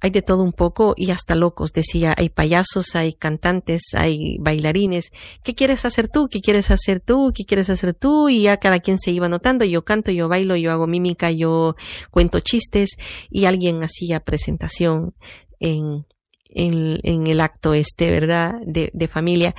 hay 0.00 0.10
de 0.10 0.22
todo 0.22 0.42
un 0.42 0.52
poco 0.52 0.94
y 0.96 1.10
hasta 1.10 1.34
locos. 1.34 1.72
Decía, 1.72 2.14
hay 2.16 2.28
payasos, 2.30 2.94
hay 2.96 3.12
cantantes, 3.12 3.82
hay 3.94 4.38
bailarines. 4.38 5.10
¿Qué 5.42 5.54
quieres 5.54 5.84
hacer 5.84 6.08
tú? 6.08 6.28
¿Qué 6.30 6.40
quieres 6.40 6.70
hacer 6.70 7.00
tú? 7.00 7.32
¿Qué 7.34 7.44
quieres 7.44 7.70
hacer 7.70 7.94
tú? 7.94 8.28
Y 8.28 8.42
ya 8.42 8.56
cada 8.56 8.80
quien 8.80 8.98
se 8.98 9.10
iba 9.10 9.28
notando. 9.28 9.64
Yo 9.64 9.84
canto, 9.84 10.10
yo 10.10 10.28
bailo, 10.28 10.56
yo 10.56 10.72
hago 10.72 10.86
mímica, 10.86 11.30
yo 11.30 11.76
cuento 12.10 12.40
chistes 12.40 12.96
y 13.30 13.44
alguien 13.44 13.82
hacía 13.82 14.20
presentación 14.20 15.14
en, 15.58 16.06
en, 16.48 16.98
en 17.02 17.26
el 17.26 17.40
acto 17.40 17.74
este, 17.74 18.10
¿verdad? 18.10 18.54
De, 18.66 18.90
de 18.94 19.08
familia. 19.08 19.54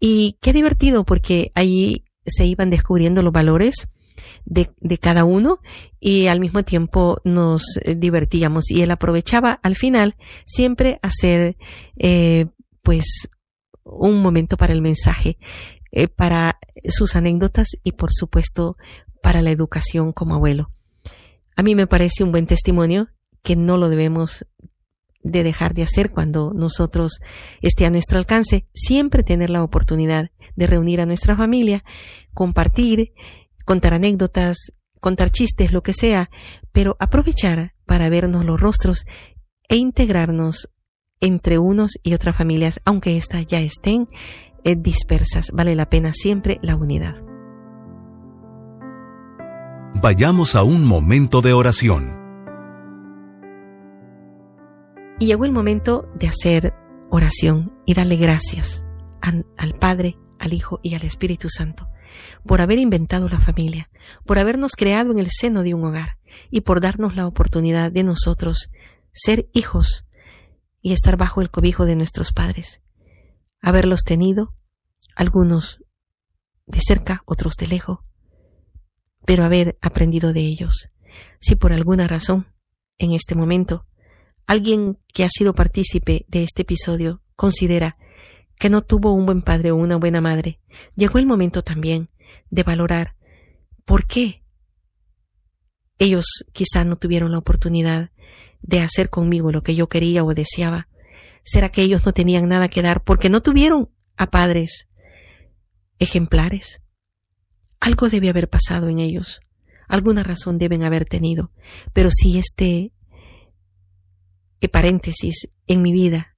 Y 0.00 0.38
qué 0.40 0.52
divertido 0.52 1.04
porque 1.04 1.52
ahí 1.54 2.04
se 2.26 2.46
iban 2.46 2.70
descubriendo 2.70 3.22
los 3.22 3.32
valores 3.32 3.88
de, 4.44 4.70
de 4.80 4.98
cada 4.98 5.24
uno 5.24 5.60
y 6.00 6.26
al 6.26 6.40
mismo 6.40 6.62
tiempo 6.62 7.20
nos 7.24 7.78
eh, 7.82 7.94
divertíamos 7.94 8.70
y 8.70 8.82
él 8.82 8.90
aprovechaba 8.90 9.60
al 9.62 9.76
final 9.76 10.16
siempre 10.44 10.98
hacer 11.02 11.56
eh, 11.96 12.46
pues 12.82 13.28
un 13.84 14.22
momento 14.22 14.56
para 14.56 14.72
el 14.72 14.82
mensaje, 14.82 15.38
eh, 15.90 16.08
para 16.08 16.58
sus 16.88 17.16
anécdotas 17.16 17.68
y 17.82 17.92
por 17.92 18.12
supuesto 18.12 18.76
para 19.22 19.42
la 19.42 19.50
educación 19.50 20.12
como 20.12 20.34
abuelo. 20.34 20.70
A 21.56 21.62
mí 21.62 21.74
me 21.74 21.86
parece 21.86 22.24
un 22.24 22.32
buen 22.32 22.46
testimonio 22.46 23.08
que 23.42 23.56
no 23.56 23.76
lo 23.76 23.88
debemos 23.88 24.46
de 25.22 25.44
dejar 25.44 25.74
de 25.74 25.82
hacer 25.82 26.10
cuando 26.10 26.52
nosotros 26.52 27.20
esté 27.60 27.86
a 27.86 27.90
nuestro 27.90 28.18
alcance, 28.18 28.66
siempre 28.74 29.22
tener 29.22 29.50
la 29.50 29.62
oportunidad 29.62 30.30
de 30.56 30.66
reunir 30.66 31.00
a 31.00 31.06
nuestra 31.06 31.36
familia, 31.36 31.84
compartir 32.34 33.12
contar 33.64 33.94
anécdotas, 33.94 34.72
contar 35.00 35.30
chistes, 35.30 35.72
lo 35.72 35.82
que 35.82 35.92
sea, 35.92 36.30
pero 36.70 36.96
aprovechar 37.00 37.74
para 37.86 38.08
vernos 38.08 38.44
los 38.44 38.60
rostros 38.60 39.04
e 39.68 39.76
integrarnos 39.76 40.70
entre 41.20 41.58
unos 41.58 41.98
y 42.02 42.14
otras 42.14 42.36
familias, 42.36 42.80
aunque 42.84 43.16
éstas 43.16 43.46
ya 43.46 43.60
estén 43.60 44.08
eh, 44.64 44.76
dispersas. 44.76 45.50
Vale 45.52 45.74
la 45.74 45.90
pena 45.90 46.12
siempre 46.12 46.58
la 46.62 46.76
unidad. 46.76 47.16
Vayamos 50.00 50.56
a 50.56 50.62
un 50.62 50.84
momento 50.84 51.42
de 51.42 51.52
oración. 51.52 52.18
Y 55.18 55.26
llegó 55.26 55.44
el 55.44 55.52
momento 55.52 56.08
de 56.14 56.28
hacer 56.28 56.74
oración 57.10 57.72
y 57.86 57.94
darle 57.94 58.16
gracias 58.16 58.84
al 59.20 59.74
Padre, 59.78 60.16
al 60.38 60.52
Hijo 60.52 60.80
y 60.82 60.94
al 60.94 61.04
Espíritu 61.04 61.48
Santo 61.48 61.88
por 62.46 62.60
haber 62.60 62.78
inventado 62.78 63.28
la 63.28 63.40
familia, 63.40 63.90
por 64.24 64.38
habernos 64.38 64.72
creado 64.72 65.12
en 65.12 65.18
el 65.18 65.28
seno 65.30 65.62
de 65.62 65.74
un 65.74 65.84
hogar 65.84 66.18
y 66.50 66.62
por 66.62 66.80
darnos 66.80 67.16
la 67.16 67.26
oportunidad 67.26 67.92
de 67.92 68.04
nosotros 68.04 68.70
ser 69.12 69.48
hijos 69.52 70.06
y 70.80 70.92
estar 70.92 71.16
bajo 71.16 71.40
el 71.40 71.50
cobijo 71.50 71.86
de 71.86 71.96
nuestros 71.96 72.32
padres, 72.32 72.82
haberlos 73.60 74.02
tenido, 74.02 74.54
algunos 75.14 75.82
de 76.66 76.80
cerca, 76.80 77.22
otros 77.26 77.56
de 77.56 77.66
lejos, 77.66 78.00
pero 79.24 79.44
haber 79.44 79.78
aprendido 79.80 80.32
de 80.32 80.40
ellos. 80.40 80.88
Si 81.40 81.54
por 81.54 81.72
alguna 81.72 82.08
razón, 82.08 82.48
en 82.98 83.12
este 83.12 83.34
momento, 83.34 83.86
alguien 84.46 84.98
que 85.12 85.24
ha 85.24 85.28
sido 85.28 85.54
partícipe 85.54 86.24
de 86.28 86.42
este 86.42 86.62
episodio 86.62 87.22
considera 87.36 87.96
que 88.58 88.70
no 88.70 88.82
tuvo 88.82 89.12
un 89.12 89.26
buen 89.26 89.42
padre 89.42 89.70
o 89.72 89.76
una 89.76 89.96
buena 89.96 90.20
madre, 90.20 90.60
llegó 90.94 91.18
el 91.18 91.26
momento 91.26 91.62
también 91.62 92.10
de 92.52 92.62
valorar 92.62 93.16
por 93.84 94.06
qué 94.06 94.44
ellos 95.98 96.44
quizá 96.52 96.84
no 96.84 96.96
tuvieron 96.96 97.32
la 97.32 97.38
oportunidad 97.38 98.10
de 98.60 98.80
hacer 98.80 99.08
conmigo 99.10 99.50
lo 99.50 99.62
que 99.62 99.74
yo 99.74 99.88
quería 99.88 100.22
o 100.22 100.34
deseaba. 100.34 100.86
¿Será 101.42 101.70
que 101.70 101.82
ellos 101.82 102.04
no 102.06 102.12
tenían 102.12 102.48
nada 102.48 102.68
que 102.68 102.82
dar 102.82 103.02
porque 103.02 103.30
no 103.30 103.40
tuvieron 103.40 103.90
a 104.16 104.30
padres 104.30 104.90
ejemplares? 105.98 106.82
Algo 107.80 108.08
debe 108.08 108.28
haber 108.28 108.48
pasado 108.48 108.88
en 108.88 108.98
ellos, 109.00 109.40
alguna 109.88 110.22
razón 110.22 110.58
deben 110.58 110.84
haber 110.84 111.06
tenido, 111.06 111.50
pero 111.92 112.10
si 112.12 112.38
este 112.38 112.92
paréntesis 114.70 115.48
en 115.66 115.82
mi 115.82 115.92
vida, 115.92 116.36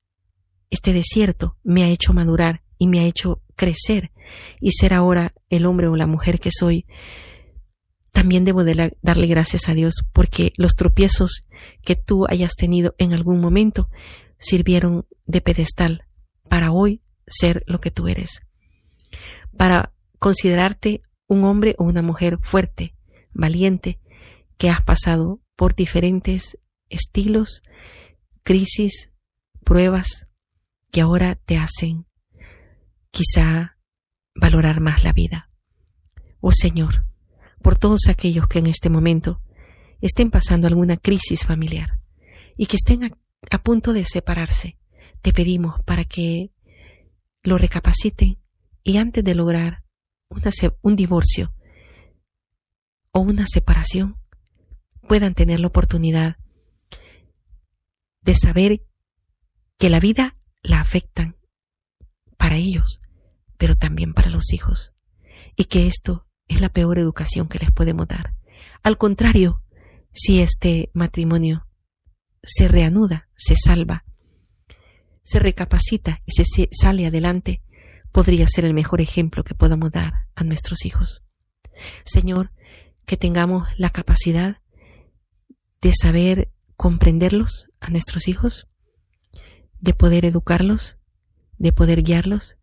este 0.71 0.93
desierto 0.93 1.59
me 1.63 1.85
ha 1.85 1.89
hecho 1.89 2.15
madurar 2.15 2.64
y 2.79 2.87
me 2.87 3.01
ha 3.01 3.05
hecho 3.05 3.43
crecer 3.57 4.11
y 4.61 4.73
ser 4.73 4.95
ahora 4.95 5.35
el 5.49 5.67
hombre 5.67 5.89
o 5.89 5.97
la 5.97 6.07
mujer 6.07 6.41
que 6.41 6.51
soy, 6.53 6.87
también 8.13 8.45
debo 8.45 8.65
de 8.65 8.95
darle 9.03 9.27
gracias 9.27 9.69
a 9.69 9.75
Dios 9.75 10.05
porque 10.13 10.53
los 10.57 10.77
tropiezos 10.77 11.45
que 11.83 11.97
tú 11.97 12.27
hayas 12.29 12.55
tenido 12.55 12.95
en 12.99 13.13
algún 13.13 13.41
momento 13.41 13.89
sirvieron 14.39 15.07
de 15.27 15.41
pedestal 15.41 16.05
para 16.49 16.71
hoy 16.71 17.03
ser 17.27 17.65
lo 17.67 17.81
que 17.81 17.91
tú 17.91 18.07
eres, 18.09 18.43
para 19.57 19.93
considerarte 20.19 21.03
un 21.27 21.45
hombre 21.45 21.75
o 21.79 21.85
una 21.85 22.03
mujer 22.03 22.39
fuerte, 22.41 22.95
valiente, 23.33 23.99
que 24.59 24.71
has 24.71 24.83
pasado 24.83 25.41
por 25.57 25.75
diferentes 25.75 26.59
estilos, 26.89 27.63
crisis, 28.43 29.13
pruebas 29.65 30.29
que 30.91 31.01
ahora 31.01 31.35
te 31.35 31.57
hacen 31.57 32.07
quizá 33.15 33.79
valorar 34.35 34.81
más 34.81 35.05
la 35.05 35.13
vida. 35.13 35.49
Oh 36.41 36.51
Señor, 36.51 37.07
por 37.63 37.77
todos 37.77 38.09
aquellos 38.09 38.49
que 38.49 38.59
en 38.59 38.67
este 38.67 38.91
momento 38.91 39.41
estén 40.01 40.31
pasando 40.31 40.67
alguna 40.67 40.97
crisis 40.97 41.47
familiar 41.47 42.01
y 42.57 42.67
que 42.67 42.77
estén 42.77 43.05
a, 43.05 43.59
punto 43.63 43.93
de 43.93 44.05
separarse, 44.05 44.79
te 45.23 45.33
pedimos 45.33 45.81
para 45.85 46.05
que 46.05 46.51
lo 47.45 47.57
recapaciten 47.57 48.39
y 48.83 48.97
antes 48.99 49.23
de 49.23 49.35
lograr 49.35 49.85
un 50.83 50.97
divorcio 50.97 51.55
o 53.13 53.21
una 53.21 53.47
separación, 53.47 54.19
puedan 55.09 55.35
tener 55.35 55.61
la 55.61 55.69
oportunidad 55.69 56.37
de 58.23 58.35
saber 58.35 58.85
que 59.79 59.89
la 59.89 60.01
vida 60.01 60.37
la 60.63 60.81
afectan 60.81 61.37
para 62.37 62.57
ellos, 62.57 63.01
pero 63.65 63.77
también 63.77 64.13
para 64.13 64.29
los 64.29 64.53
hijos, 64.53 64.93
y 65.57 65.65
que 65.65 65.87
esto 65.87 66.27
es 66.49 66.61
la 66.61 66.69
peor 66.69 66.99
educación 66.99 67.49
que 67.49 67.59
les 67.59 67.71
podemos 67.71 68.07
dar. 68.07 68.35
Al 68.83 68.99
contrario, 68.99 69.63
si 70.13 70.43
este 70.43 70.91
matrimonio 70.93 71.67
se 72.43 72.69
reanuda, 72.69 73.31
se 73.37 73.57
salva, 73.57 74.05
se 75.23 75.39
recapacita 75.39 76.21
y 76.27 76.33
se 76.33 76.69
sale 76.73 77.07
adelante, 77.07 77.63
podría 78.13 78.47
ser 78.49 78.67
el 78.67 78.75
mejor 78.75 79.01
ejemplo 79.01 79.45
que 79.45 79.55
podamos 79.55 79.91
dar 79.91 80.27
a 80.35 80.45
nuestros 80.45 80.85
hijos. 80.85 81.23
Señor, 82.05 82.53
que 83.07 83.17
tengamos 83.17 83.67
la 83.79 83.89
capacidad 83.89 84.59
de 85.81 85.95
saber 85.95 86.51
comprenderlos 86.77 87.71
a 87.81 87.89
nuestros 87.89 88.29
hijos, 88.29 88.69
de 89.81 89.95
poder 89.95 90.27
educarlos, 90.27 90.99
de 91.57 91.73
poder 91.73 92.03
guiarlos 92.03 92.59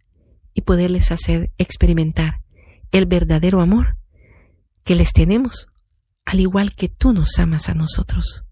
y 0.54 0.62
poderles 0.62 1.12
hacer 1.12 1.52
experimentar 1.58 2.41
el 2.91 3.06
verdadero 3.06 3.62
amor 3.62 3.97
que 4.84 4.95
les 4.95 5.14
tenemos, 5.14 5.68
al 6.26 6.39
igual 6.39 6.76
que 6.76 6.89
tú 6.89 7.14
nos 7.14 7.38
amas 7.39 7.70
a 7.70 7.74
nosotros. 7.74 8.43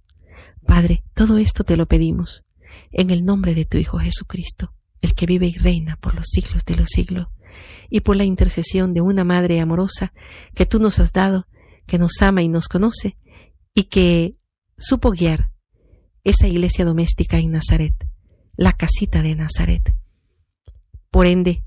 Padre, 0.65 1.03
todo 1.13 1.37
esto 1.37 1.63
te 1.63 1.77
lo 1.77 1.87
pedimos 1.87 2.43
en 2.91 3.09
el 3.09 3.25
nombre 3.25 3.55
de 3.55 3.65
tu 3.65 3.77
Hijo 3.77 3.97
Jesucristo, 3.99 4.73
el 5.01 5.13
que 5.15 5.25
vive 5.25 5.47
y 5.47 5.53
reina 5.53 5.97
por 5.97 6.13
los 6.15 6.27
siglos 6.27 6.63
de 6.65 6.75
los 6.75 6.89
siglos, 6.89 7.27
y 7.89 8.01
por 8.01 8.15
la 8.15 8.23
intercesión 8.23 8.93
de 8.93 9.01
una 9.01 9.23
Madre 9.23 9.59
amorosa 9.59 10.13
que 10.53 10.65
tú 10.65 10.79
nos 10.79 10.99
has 10.99 11.11
dado, 11.11 11.47
que 11.85 11.97
nos 11.97 12.21
ama 12.21 12.41
y 12.41 12.47
nos 12.47 12.67
conoce, 12.67 13.17
y 13.73 13.85
que 13.85 14.35
supo 14.77 15.11
guiar 15.11 15.51
esa 16.23 16.47
iglesia 16.47 16.85
doméstica 16.85 17.37
en 17.37 17.51
Nazaret, 17.51 17.95
la 18.55 18.73
casita 18.73 19.21
de 19.21 19.35
Nazaret. 19.35 19.93
Por 21.09 21.25
ende, 21.25 21.63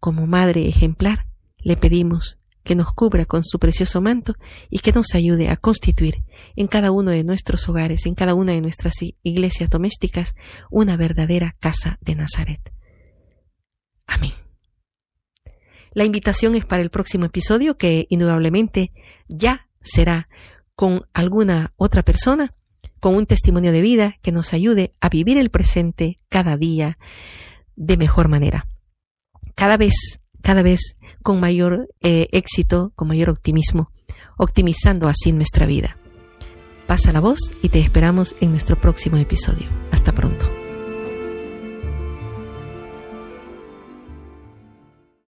como 0.00 0.26
madre 0.26 0.66
ejemplar, 0.66 1.26
le 1.58 1.76
pedimos 1.76 2.38
que 2.64 2.74
nos 2.74 2.92
cubra 2.92 3.24
con 3.24 3.44
su 3.44 3.58
precioso 3.58 4.00
manto 4.00 4.34
y 4.68 4.80
que 4.80 4.92
nos 4.92 5.14
ayude 5.14 5.48
a 5.48 5.56
constituir 5.56 6.24
en 6.56 6.66
cada 6.66 6.90
uno 6.90 7.10
de 7.10 7.24
nuestros 7.24 7.68
hogares, 7.68 8.06
en 8.06 8.14
cada 8.14 8.34
una 8.34 8.52
de 8.52 8.60
nuestras 8.60 8.94
iglesias 9.22 9.70
domésticas, 9.70 10.34
una 10.70 10.96
verdadera 10.96 11.56
casa 11.58 11.98
de 12.00 12.14
Nazaret. 12.16 12.60
Amén. 14.06 14.32
La 15.92 16.04
invitación 16.04 16.54
es 16.54 16.64
para 16.64 16.82
el 16.82 16.90
próximo 16.90 17.24
episodio 17.26 17.76
que 17.76 18.06
indudablemente 18.10 18.92
ya 19.28 19.68
será 19.80 20.28
con 20.74 21.02
alguna 21.12 21.72
otra 21.76 22.02
persona, 22.02 22.54
con 23.00 23.14
un 23.14 23.26
testimonio 23.26 23.72
de 23.72 23.80
vida 23.80 24.16
que 24.22 24.32
nos 24.32 24.52
ayude 24.52 24.94
a 25.00 25.08
vivir 25.08 25.38
el 25.38 25.50
presente 25.50 26.20
cada 26.28 26.56
día 26.56 26.98
de 27.76 27.96
mejor 27.96 28.28
manera. 28.28 28.66
Cada 29.60 29.76
vez, 29.76 29.92
cada 30.40 30.62
vez 30.62 30.96
con 31.22 31.38
mayor 31.38 31.86
eh, 32.00 32.28
éxito, 32.32 32.92
con 32.96 33.08
mayor 33.08 33.28
optimismo, 33.28 33.90
optimizando 34.38 35.06
así 35.06 35.32
nuestra 35.32 35.66
vida. 35.66 35.98
Pasa 36.86 37.12
la 37.12 37.20
voz 37.20 37.52
y 37.60 37.68
te 37.68 37.78
esperamos 37.78 38.34
en 38.40 38.52
nuestro 38.52 38.80
próximo 38.80 39.18
episodio. 39.18 39.68
Hasta 39.92 40.12
pronto. 40.12 40.59